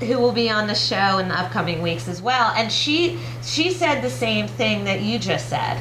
who 0.00 0.18
will 0.18 0.32
be 0.32 0.50
on 0.50 0.66
the 0.66 0.74
show 0.74 1.18
in 1.18 1.28
the 1.28 1.38
upcoming 1.38 1.82
weeks 1.82 2.08
as 2.08 2.22
well. 2.22 2.52
And 2.56 2.70
she 2.70 3.18
she 3.42 3.70
said 3.70 4.02
the 4.02 4.10
same 4.10 4.46
thing 4.46 4.84
that 4.84 5.02
you 5.02 5.18
just 5.18 5.48
said. 5.48 5.80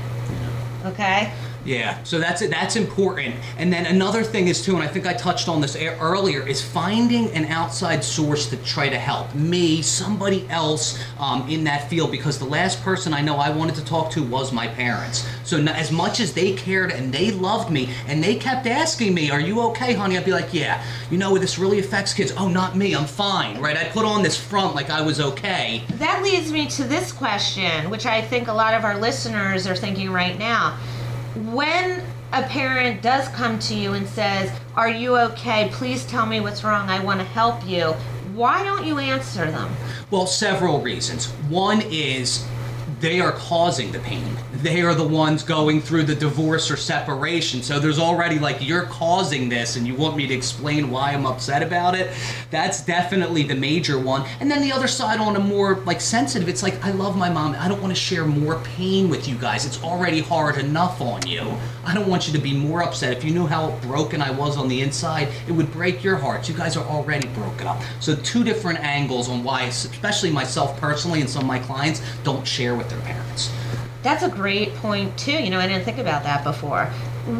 Okay. 0.85 1.33
Yeah, 1.65 2.01
so 2.03 2.19
that's 2.19 2.41
it. 2.43 2.51
That's 2.51 2.75
important. 2.75 3.35
And 3.57 3.73
then 3.73 3.87
another 3.87 4.23
thing 4.23 4.47
is 4.47 4.63
too, 4.63 4.75
and 4.75 4.83
I 4.83 4.87
think 4.87 5.07
I 5.07 5.13
touched 5.13 5.49
on 5.49 5.61
this 5.61 5.75
earlier, 5.75 6.47
is 6.47 6.61
finding 6.61 7.29
an 7.31 7.45
outside 7.45 8.03
source 8.03 8.47
to 8.51 8.57
try 8.57 8.87
to 8.87 8.99
help 8.99 9.33
me, 9.33 9.81
somebody 9.81 10.47
else 10.49 11.03
um, 11.19 11.49
in 11.49 11.63
that 11.63 11.89
field, 11.89 12.11
because 12.11 12.37
the 12.37 12.45
last 12.45 12.83
person 12.83 13.13
I 13.13 13.21
know 13.21 13.37
I 13.37 13.49
wanted 13.49 13.75
to 13.75 13.85
talk 13.85 14.11
to 14.11 14.23
was 14.23 14.53
my 14.53 14.67
parents. 14.67 15.27
So 15.43 15.59
as 15.59 15.91
much 15.91 16.19
as 16.19 16.33
they 16.33 16.53
cared 16.53 16.91
and 16.91 17.11
they 17.11 17.31
loved 17.31 17.71
me, 17.71 17.89
and 18.07 18.23
they 18.23 18.35
kept 18.35 18.67
asking 18.67 19.13
me, 19.13 19.31
"Are 19.31 19.39
you 19.39 19.61
okay, 19.61 19.93
honey?" 19.93 20.17
I'd 20.17 20.25
be 20.25 20.31
like, 20.31 20.53
"Yeah." 20.53 20.83
You 21.09 21.17
know, 21.17 21.37
this 21.37 21.57
really 21.57 21.79
affects 21.79 22.13
kids. 22.13 22.31
Oh, 22.37 22.47
not 22.47 22.75
me. 22.75 22.93
I'm 22.95 23.05
fine, 23.05 23.59
right? 23.59 23.77
I 23.77 23.85
put 23.85 24.05
on 24.05 24.21
this 24.21 24.37
front 24.37 24.75
like 24.75 24.89
I 24.89 25.01
was 25.01 25.19
okay. 25.19 25.83
That 25.95 26.21
leads 26.23 26.51
me 26.51 26.67
to 26.67 26.83
this 26.83 27.11
question, 27.11 27.89
which 27.89 28.05
I 28.05 28.21
think 28.21 28.47
a 28.47 28.53
lot 28.53 28.73
of 28.73 28.83
our 28.83 28.97
listeners 28.97 29.67
are 29.67 29.75
thinking 29.75 30.11
right 30.11 30.37
now. 30.37 30.77
When 31.35 32.01
a 32.31 32.43
parent 32.43 33.01
does 33.01 33.27
come 33.29 33.59
to 33.59 33.75
you 33.75 33.91
and 33.93 34.07
says, 34.07 34.49
Are 34.77 34.89
you 34.89 35.17
okay? 35.17 35.69
Please 35.73 36.05
tell 36.05 36.25
me 36.25 36.39
what's 36.39 36.63
wrong. 36.63 36.89
I 36.89 37.03
want 37.03 37.19
to 37.19 37.25
help 37.25 37.67
you. 37.67 37.91
Why 38.33 38.63
don't 38.63 38.85
you 38.85 38.99
answer 38.99 39.51
them? 39.51 39.69
Well, 40.11 40.27
several 40.27 40.79
reasons. 40.79 41.27
One 41.49 41.81
is 41.89 42.47
they 43.05 43.19
are 43.19 43.33
causing 43.33 43.91
the 43.91 43.99
pain. 43.99 44.35
They 44.63 44.81
are 44.81 44.95
the 44.95 45.07
ones 45.07 45.43
going 45.43 45.79
through 45.79 46.05
the 46.05 46.15
divorce 46.15 46.71
or 46.71 46.75
separation. 46.75 47.61
So 47.61 47.79
there's 47.79 47.99
already 47.99 48.39
like 48.39 48.67
you're 48.67 48.87
causing 48.87 49.47
this 49.47 49.75
and 49.75 49.85
you 49.85 49.93
want 49.93 50.17
me 50.17 50.25
to 50.25 50.33
explain 50.33 50.89
why 50.89 51.11
I'm 51.11 51.27
upset 51.27 51.61
about 51.61 51.93
it. 51.93 52.11
That's 52.49 52.83
definitely 52.83 53.43
the 53.43 53.53
major 53.53 53.99
one. 53.99 54.27
And 54.39 54.49
then 54.49 54.59
the 54.63 54.71
other 54.71 54.87
side 54.87 55.19
on 55.19 55.35
a 55.35 55.39
more 55.39 55.75
like 55.81 56.01
sensitive, 56.01 56.49
it's 56.49 56.63
like 56.63 56.83
I 56.83 56.89
love 56.93 57.15
my 57.15 57.29
mom. 57.29 57.55
I 57.59 57.67
don't 57.67 57.79
want 57.79 57.95
to 57.95 57.99
share 57.99 58.25
more 58.25 58.59
pain 58.61 59.07
with 59.07 59.27
you 59.27 59.35
guys. 59.35 59.67
It's 59.67 59.83
already 59.83 60.21
hard 60.21 60.57
enough 60.57 60.99
on 60.99 61.27
you. 61.27 61.55
I 61.85 61.93
don't 61.93 62.07
want 62.07 62.25
you 62.25 62.33
to 62.33 62.39
be 62.39 62.55
more 62.55 62.81
upset. 62.81 63.15
If 63.15 63.23
you 63.23 63.29
knew 63.31 63.45
how 63.45 63.69
broken 63.81 64.19
I 64.19 64.31
was 64.31 64.57
on 64.57 64.67
the 64.67 64.81
inside, 64.81 65.27
it 65.47 65.51
would 65.51 65.71
break 65.71 66.03
your 66.03 66.15
hearts. 66.15 66.49
You 66.49 66.55
guys 66.55 66.75
are 66.75 66.85
already 66.85 67.27
broken 67.27 67.67
up. 67.67 67.79
So 67.99 68.15
two 68.15 68.43
different 68.43 68.79
angles 68.79 69.29
on 69.29 69.43
why 69.43 69.65
especially 69.65 70.31
myself 70.31 70.75
personally 70.79 71.21
and 71.21 71.29
some 71.29 71.43
of 71.43 71.47
my 71.47 71.59
clients 71.59 72.01
don't 72.23 72.47
share 72.47 72.73
with 72.73 72.89
their 72.89 72.94
parents. 73.01 73.51
That's 74.03 74.23
a 74.23 74.29
great 74.29 74.73
point 74.75 75.17
too. 75.17 75.31
You 75.31 75.49
know, 75.49 75.59
I 75.59 75.67
didn't 75.67 75.83
think 75.83 75.97
about 75.97 76.23
that 76.23 76.43
before. 76.43 76.85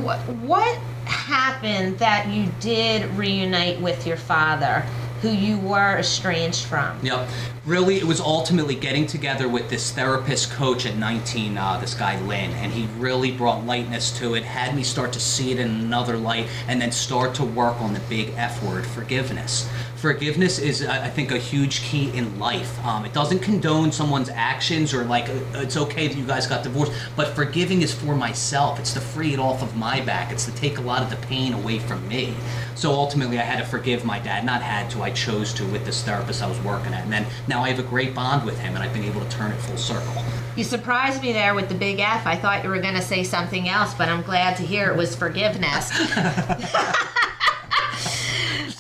What 0.02 0.20
what 0.39 0.78
happened 1.06 2.00
that 2.00 2.28
you 2.28 2.52
did 2.60 3.06
reunite 3.12 3.80
with 3.80 4.08
your 4.08 4.18
father, 4.18 4.84
who 5.22 5.30
you 5.30 5.60
were 5.60 5.98
estranged 5.98 6.65
from? 6.65 6.98
Yep. 7.04 7.28
Really, 7.65 7.98
it 7.98 8.04
was 8.04 8.20
ultimately 8.20 8.76
getting 8.76 9.08
together 9.08 9.48
with 9.48 9.70
this 9.70 9.91
therapist 9.91 10.52
coach 10.52 10.86
at 10.86 10.98
19, 10.98 11.58
uh, 11.58 11.80
this 11.80 11.94
guy 11.96 12.20
Lynn, 12.22 12.52
and 12.52 12.72
he 12.72 12.88
really 13.00 13.32
brought 13.32 13.65
lightness 13.65 14.15
to 14.20 14.36
it, 14.36 14.44
had 14.44 14.76
me 14.76 14.84
start 14.84 15.13
to 15.13 15.20
see 15.20 15.52
it 15.52 15.60
in 15.60 15.70
another 15.70 16.18
light, 16.18 16.48
and 16.68 16.80
then 16.80 16.91
start 16.91 17.34
to 17.36 17.44
work 17.44 17.80
on 17.82 17.94
the 17.94 18.00
big 18.02 18.34
F 18.36 18.62
word, 18.63 18.86
forgiveness 18.86 19.68
forgiveness 20.06 20.60
is 20.60 20.86
i 20.86 21.10
think 21.10 21.32
a 21.32 21.38
huge 21.39 21.82
key 21.82 22.15
in 22.15 22.38
life. 22.38 22.74
Um, 22.86 23.06
it 23.06 23.13
doesn't 23.13 23.39
condone 23.39 23.91
someone's 23.91 24.30
actions 24.30 24.94
or 24.94 25.04
like 25.04 25.28
uh, 25.30 25.63
it's 25.65 25.78
okay 25.78 26.08
that 26.08 26.15
you 26.15 26.28
guys 26.28 26.46
got 26.46 26.62
divorced 26.62 26.91
but 27.15 27.30
forgiving 27.30 27.82
is 27.82 27.91
for 27.91 28.15
myself. 28.15 28.80
It's 28.80 28.94
to 28.94 29.00
free 29.00 29.34
it 29.34 29.39
off 29.39 29.63
of 29.63 29.76
my 29.76 30.02
back. 30.02 30.32
It's 30.32 30.46
to 30.46 30.54
take 30.54 30.78
a 30.78 30.82
lot 30.82 31.02
of 31.02 31.10
the 31.10 31.15
pain 31.26 31.54
away 31.54 31.80
from 31.80 32.08
me. 32.08 32.36
So 32.76 32.91
ultimately 32.91 33.39
i 33.39 33.41
had 33.41 33.58
to 33.58 33.65
forgive 33.65 34.06
my 34.06 34.20
dad 34.20 34.46
not 34.46 34.62
had 34.62 34.91
to. 34.91 35.02
I 35.02 35.10
chose 35.10 35.52
to 35.56 35.65
with 35.74 35.84
this 35.86 36.04
therapist 36.04 36.44
i 36.44 36.48
was 36.48 36.62
working 36.62 36.94
at. 36.94 37.04
And 37.06 37.12
then 37.12 37.26
now 37.48 37.63
i 37.63 37.70
have 37.70 37.80
a 37.80 37.89
great 37.94 38.13
bond 38.13 38.46
with 38.46 38.60
him 38.60 38.76
and 38.76 38.84
i've 38.84 38.94
been 38.94 39.06
able 39.06 39.22
to 39.22 39.30
turn 39.30 39.52
it 39.52 39.58
full 39.58 39.78
circle. 39.78 40.22
You 40.56 40.63
surprised 40.63 41.24
me 41.24 41.34
there 41.34 41.56
with 41.56 41.68
the 41.68 41.76
big 41.76 42.00
F. 42.00 42.28
I 42.28 42.36
thought 42.36 42.63
you 42.63 42.70
were 42.70 42.80
going 42.80 42.94
to 42.94 43.02
say 43.02 43.24
something 43.24 43.68
else, 43.68 43.96
but 43.96 44.08
I'm 44.08 44.22
glad 44.22 44.56
to 44.58 44.63
hear 44.63 44.91
it 44.91 44.96
was 44.96 45.15
forgiveness. 45.15 45.91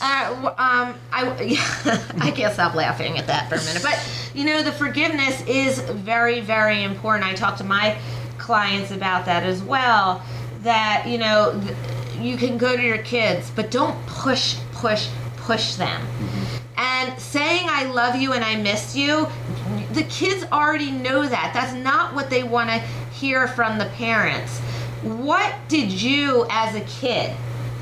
Uh, 0.07 0.53
um, 0.59 0.95
I, 1.11 2.05
I 2.21 2.29
can't 2.29 2.53
stop 2.53 2.75
laughing 2.75 3.17
at 3.17 3.25
that 3.25 3.49
for 3.49 3.55
a 3.55 3.63
minute. 3.63 3.81
But, 3.81 3.99
you 4.35 4.45
know, 4.45 4.61
the 4.61 4.71
forgiveness 4.71 5.43
is 5.47 5.79
very, 5.79 6.41
very 6.41 6.83
important. 6.83 7.25
I 7.25 7.33
talk 7.33 7.57
to 7.57 7.63
my 7.63 7.97
clients 8.37 8.91
about 8.91 9.25
that 9.25 9.41
as 9.41 9.63
well. 9.63 10.23
That, 10.61 11.05
you 11.07 11.17
know, 11.17 11.59
you 12.19 12.37
can 12.37 12.59
go 12.59 12.77
to 12.77 12.83
your 12.83 12.99
kids, 12.99 13.51
but 13.55 13.71
don't 13.71 13.99
push, 14.05 14.57
push, 14.73 15.09
push 15.37 15.73
them. 15.73 15.99
Mm-hmm. 15.99 16.57
And 16.77 17.19
saying 17.19 17.65
I 17.67 17.85
love 17.85 18.15
you 18.15 18.33
and 18.33 18.43
I 18.43 18.57
miss 18.57 18.95
you, 18.95 19.27
the 19.93 20.03
kids 20.03 20.45
already 20.51 20.91
know 20.91 21.27
that. 21.27 21.49
That's 21.51 21.73
not 21.73 22.13
what 22.13 22.29
they 22.29 22.43
want 22.43 22.69
to 22.69 22.77
hear 23.11 23.47
from 23.47 23.79
the 23.79 23.85
parents. 23.85 24.59
What 25.01 25.55
did 25.67 25.91
you 25.91 26.45
as 26.51 26.75
a 26.75 26.81
kid 26.81 27.35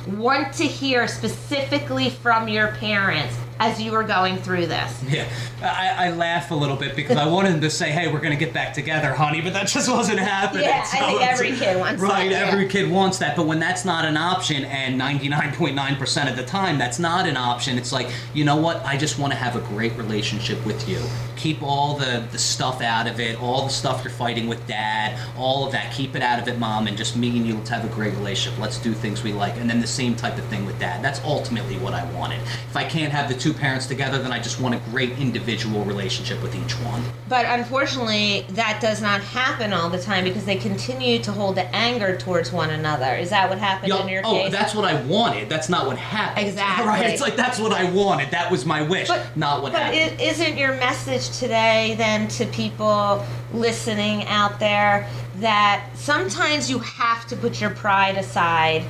want 0.08 0.54
to 0.56 0.66
hear 0.66 1.08
specifically 1.08 2.10
from 2.10 2.48
your 2.48 2.70
parents 2.74 3.36
as 3.60 3.82
you 3.82 3.92
were 3.92 4.04
going 4.04 4.38
through 4.38 4.68
this? 4.68 5.04
Yeah, 5.14 5.30
I, 5.62 6.08
I 6.08 6.12
laugh 6.12 6.50
a 6.50 6.56
little 6.56 6.76
bit 6.76 6.96
because 6.96 7.18
I 7.18 7.28
wanted 7.28 7.62
to 7.62 7.70
say, 7.70 7.92
"Hey, 7.92 8.12
we're 8.12 8.20
going 8.20 8.38
to 8.38 8.46
get 8.46 8.52
back 8.52 8.74
together, 8.74 9.14
honey," 9.14 9.42
but 9.42 9.54
that 9.54 9.68
just 9.68 9.88
wasn't 9.90 10.20
happening. 10.20 10.64
Yeah, 10.64 10.84
so 10.84 10.98
I 10.98 11.06
think 11.06 11.22
every 11.22 11.52
kid 11.52 11.80
wants 11.80 12.02
right. 12.02 12.32
That, 12.32 12.52
every 12.52 12.68
kid 12.68 12.90
wants 12.92 13.20
that, 13.20 13.36
but 13.36 13.46
when 13.46 13.60
that's 13.60 13.86
not 13.86 14.06
an 14.06 14.18
option, 14.18 14.66
and 14.66 14.98
ninety 14.98 15.30
nine 15.30 15.54
point 15.54 15.76
nine 15.76 15.96
percent 15.98 16.30
of 16.30 16.36
the 16.36 16.44
time 16.44 16.80
that's 16.80 16.98
not 16.98 17.28
an 17.28 17.38
option, 17.38 17.78
it's 17.78 17.92
like, 17.92 18.10
you 18.34 18.44
know 18.44 18.56
what? 18.56 18.84
I 18.84 18.98
just 18.98 19.20
want 19.20 19.34
to 19.34 19.38
have 19.38 19.56
a 19.56 19.62
great 19.68 19.96
relationship 19.98 20.66
with 20.66 20.90
you. 20.90 21.00
Keep 21.44 21.62
all 21.62 21.98
the 21.98 22.26
the 22.32 22.38
stuff 22.38 22.82
out 22.82 23.06
of 23.06 23.20
it, 23.20 23.38
all 23.42 23.64
the 23.64 23.70
stuff 23.70 24.02
you're 24.02 24.14
fighting 24.14 24.48
with 24.48 24.66
dad, 24.66 25.20
all 25.38 25.66
of 25.66 25.74
that. 25.74 25.92
Keep 25.92 26.16
it 26.16 26.22
out 26.22 26.40
of 26.40 26.48
it, 26.48 26.58
mom, 26.58 26.88
and 26.88 26.96
just 26.96 27.18
me 27.18 27.36
and 27.36 27.46
you. 27.46 27.56
Let's 27.56 27.70
have 27.70 27.84
a 27.84 27.94
great 27.94 28.14
relationship. 28.14 28.58
Let's 28.62 28.78
do 28.78 28.94
things 28.94 29.24
we 29.24 29.34
like, 29.34 29.58
and 29.58 29.70
then 29.70 29.82
the 29.82 29.86
same 29.86 30.16
type 30.16 30.38
of 30.38 30.46
thing 30.46 30.66
with 30.66 30.80
dad. 30.80 31.04
That's 31.04 31.22
ultimately 31.26 31.78
what 31.80 31.94
I 31.94 32.10
wanted. 32.14 32.40
If 32.70 32.78
I 32.78 32.86
can't 32.86 33.12
have 33.12 33.28
the 33.28 33.36
two 33.36 33.54
parents 33.54 33.88
together, 33.88 34.20
then 34.20 34.32
I 34.32 34.40
just 34.40 34.62
want 34.62 34.74
a 34.74 34.78
great 34.90 35.20
individual 35.20 35.84
relationship 35.84 36.42
with 36.42 36.56
each 36.56 36.80
one. 36.80 37.04
But 37.28 37.46
unfortunately, 37.46 38.46
that 38.52 38.80
does 38.80 39.02
not 39.02 39.20
happen 39.20 39.74
all 39.74 39.90
the 39.90 40.02
time 40.02 40.24
because 40.24 40.46
they 40.46 40.56
continue 40.56 41.20
to 41.24 41.34
hold 41.34 41.56
the 41.56 41.66
anger 41.76 42.16
towards 42.16 42.54
one 42.54 42.70
another. 42.70 43.16
Is 43.16 43.32
that 43.32 43.50
what 43.50 43.58
happened 43.58 43.92
in 43.92 44.08
your 44.08 44.22
oh, 44.24 44.32
case? 44.32 44.48
Oh, 44.48 44.50
that's 44.50 44.74
what 44.74 44.86
I 44.86 45.04
wanted. 45.04 45.50
That's 45.50 45.68
not 45.68 45.88
what 45.88 45.98
happened. 45.98 46.48
Exactly. 46.48 46.84
Right? 46.94 47.10
It's 47.10 47.22
like 47.22 47.36
that's 47.36 47.60
what 47.60 47.72
I 47.72 47.90
wanted. 47.90 48.32
That 48.32 48.52
was 48.52 48.66
my 48.66 48.82
wish, 48.82 49.08
but, 49.08 49.36
not 49.36 49.64
what 49.64 49.72
but 49.72 49.82
happened. 49.82 50.18
But 50.18 50.26
isn't 50.26 50.58
your 50.58 50.74
message 50.74 51.33
today 51.34 51.96
then 51.98 52.28
to 52.28 52.46
people 52.48 53.26
listening 53.54 54.24
out 54.26 54.60
there 54.60 55.08
that 55.38 55.90
sometimes 55.96 56.70
you 56.70 56.80
have 56.80 57.28
to 57.28 57.36
put 57.36 57.60
your 57.60 57.72
pride 57.72 58.18
aside 58.18 58.86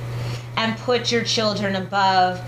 and 0.56 0.76
put 0.78 1.10
your 1.10 1.24
children 1.24 1.76
above 1.76 2.40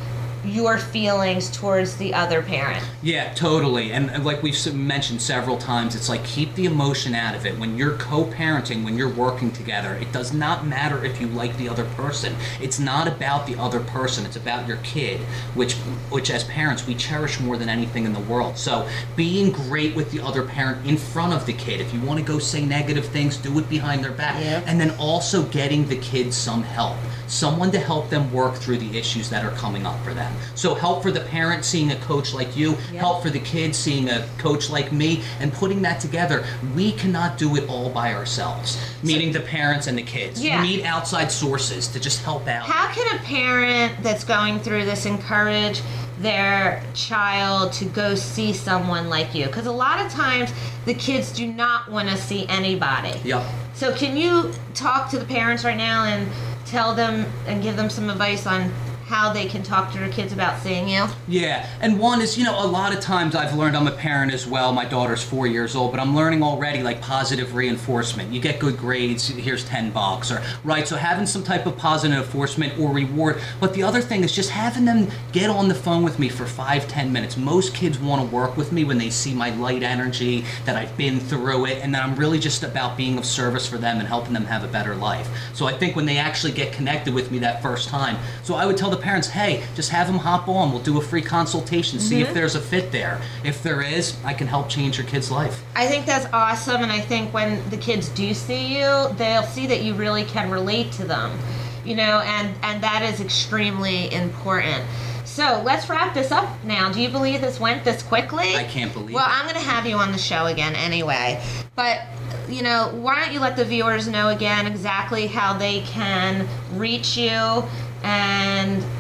your 0.47 0.79
feelings 0.79 1.51
towards 1.51 1.97
the 1.97 2.15
other 2.15 2.43
parent. 2.43 2.85
Yeah, 3.03 3.33
totally. 3.35 3.93
And 3.93 4.25
like 4.25 4.43
we've 4.43 4.75
mentioned 4.75 5.21
several 5.21 5.59
times, 5.59 5.95
it's 5.95 6.09
like 6.09 6.25
keep 6.25 6.55
the 6.55 6.67
emotion 6.67 7.15
out 7.15 7.35
of 7.35 7.47
it. 7.47 7.59
When 7.59 7.77
you're 7.77 7.97
co 7.97 8.25
parenting, 8.25 8.85
when 8.85 8.97
you're 8.97 9.13
working 9.13 9.51
together, 9.51 9.95
it 9.95 10.13
does 10.13 10.33
not 10.33 10.67
matter 10.67 11.05
if 11.05 11.21
you 11.21 11.27
like 11.29 11.57
the 11.57 11.69
other 11.69 11.85
person. 11.97 12.35
It's 12.61 12.79
not 12.79 13.09
about 13.09 13.47
the 13.47 13.57
other 13.57 13.81
person, 13.81 14.25
it's 14.27 14.37
about 14.37 14.67
your 14.67 14.79
kid, 14.79 15.21
which, 15.55 15.75
which 16.11 16.31
as 16.31 16.45
parents, 16.45 16.87
we 16.87 16.95
cherish 16.95 17.41
more 17.41 17.57
than 17.57 17.69
anything 17.69 18.05
in 18.05 18.13
the 18.13 18.21
world. 18.21 18.57
So 18.57 18.89
being 19.15 19.53
great 19.53 19.95
with 19.95 20.11
the 20.11 20.21
other 20.21 20.43
parent 20.43 20.87
in 20.87 20.97
front 20.97 21.33
of 21.33 21.47
the 21.47 21.53
kid. 21.53 21.81
If 21.81 21.93
you 21.93 22.01
want 22.01 22.19
to 22.21 22.25
go 22.25 22.39
say 22.39 22.65
negative 22.65 23.07
things, 23.07 23.37
do 23.37 23.59
it 23.59 23.69
behind 23.69 24.05
their 24.05 24.13
back. 24.13 24.43
Yeah. 24.43 24.63
And 24.67 24.81
then 24.81 24.91
also 24.99 25.45
getting 25.45 25.89
the 25.89 25.97
kids 25.97 26.37
some 26.37 26.63
help, 26.63 26.97
someone 27.27 27.71
to 27.73 27.79
help 27.79 28.11
them 28.11 28.33
work 28.33 28.55
through 28.55 28.79
the 28.79 28.99
issues 28.99 29.31
that 29.31 29.45
are 29.45 29.53
coming 29.53 29.87
up 29.87 29.99
for 30.05 30.15
them. 30.15 30.33
So 30.55 30.75
help 30.75 31.03
for 31.03 31.11
the 31.11 31.21
parent 31.21 31.65
seeing 31.65 31.93
a 31.93 31.97
coach 31.97 32.33
like 32.35 32.57
you, 32.57 32.71
yep. 32.71 33.01
help 33.01 33.23
for 33.23 33.31
the 33.31 33.41
kids 33.41 33.77
seeing 33.79 34.09
a 34.09 34.27
coach 34.39 34.71
like 34.71 34.93
me, 34.93 35.23
and 35.41 35.53
putting 35.53 35.83
that 35.83 36.01
together. 36.01 36.45
We 36.75 36.93
cannot 36.93 37.39
do 37.39 37.57
it 37.57 37.69
all 37.69 37.91
by 37.91 38.15
ourselves, 38.15 38.79
meaning 39.03 39.33
so, 39.33 39.41
the 39.41 39.47
parents 39.47 39.87
and 39.87 39.97
the 39.97 40.03
kids. 40.03 40.43
Yeah. 40.43 40.61
We 40.61 40.77
need 40.77 40.85
outside 40.85 41.31
sources 41.31 41.89
to 41.89 42.01
just 42.01 42.23
help 42.23 42.47
out. 42.49 42.67
How 42.67 42.93
can 42.93 43.17
a 43.17 43.23
parent 43.23 44.03
that's 44.03 44.25
going 44.25 44.61
through 44.61 44.85
this 44.85 45.07
encourage 45.07 45.81
their 46.19 46.83
child 46.95 47.73
to 47.75 47.85
go 47.85 48.15
see 48.15 48.53
someone 48.53 49.09
like 49.09 49.35
you? 49.35 49.47
Because 49.47 49.67
a 49.67 49.73
lot 49.73 50.05
of 50.05 50.11
times 50.13 50.51
the 50.85 50.95
kids 50.95 51.33
do 51.33 51.47
not 51.47 51.91
want 51.91 52.09
to 52.09 52.17
see 52.17 52.47
anybody. 52.49 53.19
Yep. 53.25 53.45
So 53.75 53.95
can 53.95 54.17
you 54.17 54.53
talk 54.75 55.11
to 55.11 55.19
the 55.19 55.27
parents 55.27 55.65
right 55.65 55.77
now 55.77 56.05
and 56.05 56.31
tell 56.65 56.95
them 56.95 57.27
and 57.47 57.63
give 57.63 57.77
them 57.77 57.91
some 57.91 58.11
advice 58.11 58.47
on 58.47 58.73
how 59.07 59.33
they 59.33 59.47
can 59.47 59.63
talk 59.63 59.93
to 59.93 59.99
their 59.99 60.11
kids 60.11 60.33
about 60.33 60.61
seeing 60.61 60.89
you? 60.89 61.07
Yeah, 61.29 61.69
and 61.81 61.97
one 62.01 62.21
is, 62.21 62.37
you 62.37 62.43
know, 62.43 62.65
a 62.65 62.67
lot 62.67 62.93
of 62.93 62.99
times 62.99 63.37
I've 63.37 63.55
learned, 63.55 63.77
I'm 63.77 63.87
a 63.87 63.93
parent 63.93 64.33
as 64.33 64.49
well, 64.49 64.73
my 64.73 64.85
daughter's 64.85 65.23
four 65.23 65.47
years 65.47 65.77
old, 65.77 65.93
but 65.93 66.01
I'm 66.01 66.17
learning 66.17 66.43
already 66.43 66.83
like 66.83 67.01
positive 67.01 67.55
reinforcement. 67.55 68.33
You 68.33 68.41
get 68.41 68.59
good 68.59 68.77
grades, 68.77 69.29
here's 69.29 69.65
10 69.65 69.93
bucks, 69.93 70.33
or, 70.33 70.43
right? 70.65 70.89
So 70.89 70.97
having 70.97 71.25
some 71.25 71.45
type 71.45 71.67
of 71.67 71.77
positive 71.79 72.19
enforcement 72.19 72.81
or 72.81 72.93
reward. 72.93 73.41
But 73.61 73.75
the 73.75 73.85
other 73.85 74.01
thing 74.01 74.25
is 74.25 74.33
just 74.33 74.51
having 74.51 74.85
them 74.85 75.09
get 75.31 75.51
on 75.51 75.69
the 75.69 75.75
phone 75.75 76.03
with 76.03 76.19
me 76.19 76.29
for 76.29 76.45
five, 76.45 76.89
ten 76.89 77.13
minutes. 77.13 77.37
Most 77.37 77.75
kids 77.75 78.01
want 78.01 78.29
to 78.29 78.35
work 78.35 78.57
with 78.57 78.73
me 78.73 78.83
when 78.83 78.99
they 78.99 79.11
see 79.11 79.33
my 79.33 79.51
light 79.51 79.85
energy, 79.85 80.45
that 80.65 80.75
I've 80.75 80.97
been 80.97 81.21
through 81.21 81.67
it, 81.67 81.79
and 81.81 81.95
that 81.95 82.03
I'm 82.05 82.17
really 82.17 82.41
just 82.41 82.65
about 82.65 82.97
being 82.97 83.19
of 83.19 83.25
service 83.25 83.69
for 83.69 83.79
them 83.79 84.01
and 84.01 84.09
helping 84.09 84.33
them 84.33 84.47
have 84.47 84.65
a 84.65 84.69
better 84.69 84.97
life. 84.97 85.29
So 85.55 85.67
I 85.67 85.75
think 85.75 85.95
when 85.95 86.07
they 86.07 86.19
actually 86.19 86.53
get 86.53 86.73
connected 86.73 87.15
with 87.15 87.31
me 87.31 87.39
that 87.39 87.63
first 87.63 87.89
time, 87.89 88.17
so 88.43 88.57
I 88.57 88.67
would 88.67 88.77
tell 88.77 88.96
the 88.97 89.03
parents, 89.03 89.29
hey, 89.29 89.65
just 89.75 89.91
have 89.91 90.07
them 90.07 90.19
hop 90.19 90.49
on. 90.49 90.73
We'll 90.73 90.83
do 90.83 90.99
a 90.99 91.03
free 91.03 91.23
consultation, 91.23 92.01
see 92.01 92.17
mm-hmm. 92.17 92.29
if 92.29 92.35
there's 92.35 92.55
a 92.55 92.61
fit 92.61 92.93
there. 92.93 93.21
If 93.45 93.63
there 93.63 93.83
is, 93.83 94.17
I 94.25 94.35
can 94.35 94.47
help 94.47 94.69
change 94.69 94.99
your 94.99 95.07
kid's 95.07 95.31
life. 95.31 95.63
I 95.75 95.87
think 95.87 96.07
that's 96.07 96.27
awesome, 96.33 96.83
and 96.83 96.93
I 96.93 97.01
think 97.01 97.33
when 97.33 97.69
the 97.71 97.77
kids 97.77 98.09
do 98.11 98.33
see 98.35 98.79
you, 98.79 99.09
they'll 99.17 99.43
see 99.43 99.67
that 99.67 99.83
you 99.83 99.95
really 99.95 100.25
can 100.25 100.51
relate 100.51 100.93
to 100.93 101.05
them, 101.05 101.39
you 101.85 101.95
know, 101.95 102.21
and 102.21 102.55
and 102.63 102.83
that 102.83 103.03
is 103.03 103.21
extremely 103.21 104.13
important. 104.13 104.85
So 105.25 105.61
let's 105.67 105.91
wrap 105.91 106.15
this 106.15 106.33
up 106.33 106.65
now. 106.65 106.91
Do 106.91 107.01
you 107.01 107.11
believe 107.11 107.43
this 107.43 107.61
went 107.61 107.85
this 107.85 108.03
quickly? 108.03 108.57
I 108.57 108.65
can't 108.65 108.93
believe 108.93 109.15
well, 109.15 109.27
it. 109.27 109.33
I'm 109.33 109.43
going 109.43 109.57
to 109.57 109.71
have 109.71 109.85
you 109.85 109.97
on 109.97 110.11
the 110.13 110.19
show 110.19 110.47
again 110.47 110.75
anyway. 110.75 111.43
But, 111.75 112.01
you 112.49 112.63
know, 112.63 112.91
why 112.95 113.17
don't 113.23 113.35
you 113.35 113.41
let 113.41 113.55
the 113.55 113.65
viewers 113.65 114.09
know 114.09 114.29
again 114.29 114.67
exactly 114.67 115.27
how 115.27 115.53
they 115.59 115.81
can 115.81 116.49
reach 116.73 117.19
you 117.19 117.65
and 118.07 118.96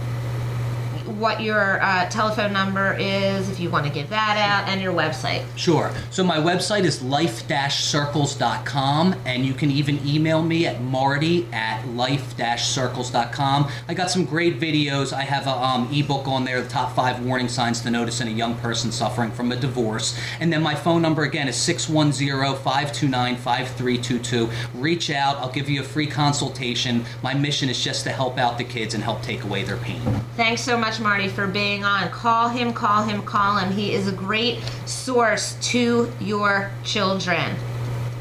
what 1.19 1.41
your 1.41 1.83
uh, 1.83 2.09
telephone 2.09 2.53
number 2.53 2.97
is 2.99 3.49
if 3.49 3.59
you 3.59 3.71
want 3.71 3.87
to 3.87 3.93
give 3.93 4.11
that 4.11 4.37
out 4.37 4.69
and 4.69 4.81
your 4.81 4.93
website. 4.93 5.45
Sure. 5.57 5.93
So 6.11 6.23
my 6.25 6.39
website 6.39 6.85
is 6.85 7.03
life-circles.com, 7.03 9.15
and 9.25 9.47
you 9.47 9.55
can 9.55 9.71
even 9.71 10.05
email 10.07 10.43
me 10.43 10.67
at 10.67 10.83
marty 10.83 11.47
at 11.53 11.87
life-circles.com. 11.89 13.71
I 13.89 13.95
got 13.95 14.11
some 14.11 14.25
great 14.25 14.59
videos. 14.61 15.13
I 15.13 15.23
have 15.23 15.47
a 15.47 15.51
um, 15.51 15.89
ebook 15.93 16.27
on 16.29 16.45
there, 16.45 16.61
the 16.61 16.69
top 16.69 16.95
five 16.95 17.25
warning 17.25 17.49
signs 17.49 17.81
to 17.83 17.91
notice 17.91 18.21
in 18.21 18.29
a 18.29 18.33
young 18.33 18.57
person 18.57 18.93
suffering 18.93 19.31
from 19.31 19.53
a 19.53 19.57
divorce. 19.57 20.19
And 20.41 20.53
then 20.53 20.63
my 20.63 20.75
phone 20.75 21.01
number 21.03 21.23
again 21.23 21.49
is 21.49 21.57
610-529-5322. 21.57 24.51
Reach 24.75 25.11
out. 25.11 25.37
I'll 25.39 25.51
give 25.51 25.71
you 25.71 25.81
a 25.81 25.85
free 25.85 26.07
consultation. 26.07 27.05
My 27.23 27.35
mission 27.35 27.69
is 27.69 27.83
just 27.83 28.05
to 28.05 28.11
help 28.11 28.39
out 28.39 28.59
the 28.59 28.65
kids 28.65 28.95
and 28.95 29.03
help 29.03 29.23
take 29.23 29.43
away 29.45 29.63
their 29.63 29.77
pain. 29.79 30.01
Thanks 30.37 30.63
so 30.63 30.77
much, 30.77 31.01
Marty, 31.07 31.29
for 31.29 31.47
being 31.47 31.85
on. 31.85 32.11
Call 32.11 32.49
him, 32.49 32.73
call 32.73 33.05
him, 33.05 33.23
call 33.23 33.59
him. 33.59 33.71
He 33.71 33.95
is 33.95 34.09
a 34.09 34.13
great 34.13 34.59
source 34.87 35.57
to 35.71 36.13
your 36.21 36.69
children. 36.83 37.55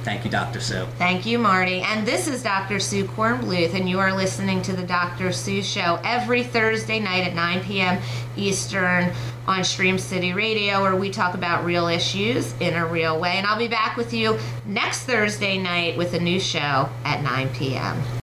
Thank 0.03 0.23
you, 0.23 0.29
Dr. 0.29 0.59
Sue. 0.59 0.85
Thank 0.99 1.25
you, 1.25 1.39
Marty. 1.39 1.81
And 1.81 2.07
this 2.07 2.27
is 2.27 2.43
Dr. 2.43 2.79
Sue 2.79 3.05
Kornbluth, 3.05 3.73
and 3.73 3.89
you 3.89 3.97
are 3.97 4.15
listening 4.15 4.61
to 4.61 4.73
the 4.73 4.83
Dr. 4.83 5.31
Sue 5.31 5.63
Show 5.63 5.99
every 6.03 6.43
Thursday 6.43 6.99
night 6.99 7.25
at 7.25 7.33
9 7.33 7.63
p.m. 7.63 7.99
Eastern 8.37 9.11
on 9.47 9.63
Stream 9.63 9.97
City 9.97 10.33
Radio, 10.33 10.83
where 10.83 10.95
we 10.95 11.09
talk 11.09 11.33
about 11.33 11.65
real 11.65 11.87
issues 11.87 12.53
in 12.59 12.75
a 12.75 12.85
real 12.85 13.19
way. 13.19 13.31
And 13.37 13.47
I'll 13.47 13.57
be 13.57 13.67
back 13.67 13.97
with 13.97 14.13
you 14.13 14.37
next 14.67 15.05
Thursday 15.05 15.57
night 15.57 15.97
with 15.97 16.13
a 16.13 16.19
new 16.19 16.39
show 16.39 16.87
at 17.03 17.23
9 17.23 17.49
p.m. 17.49 17.99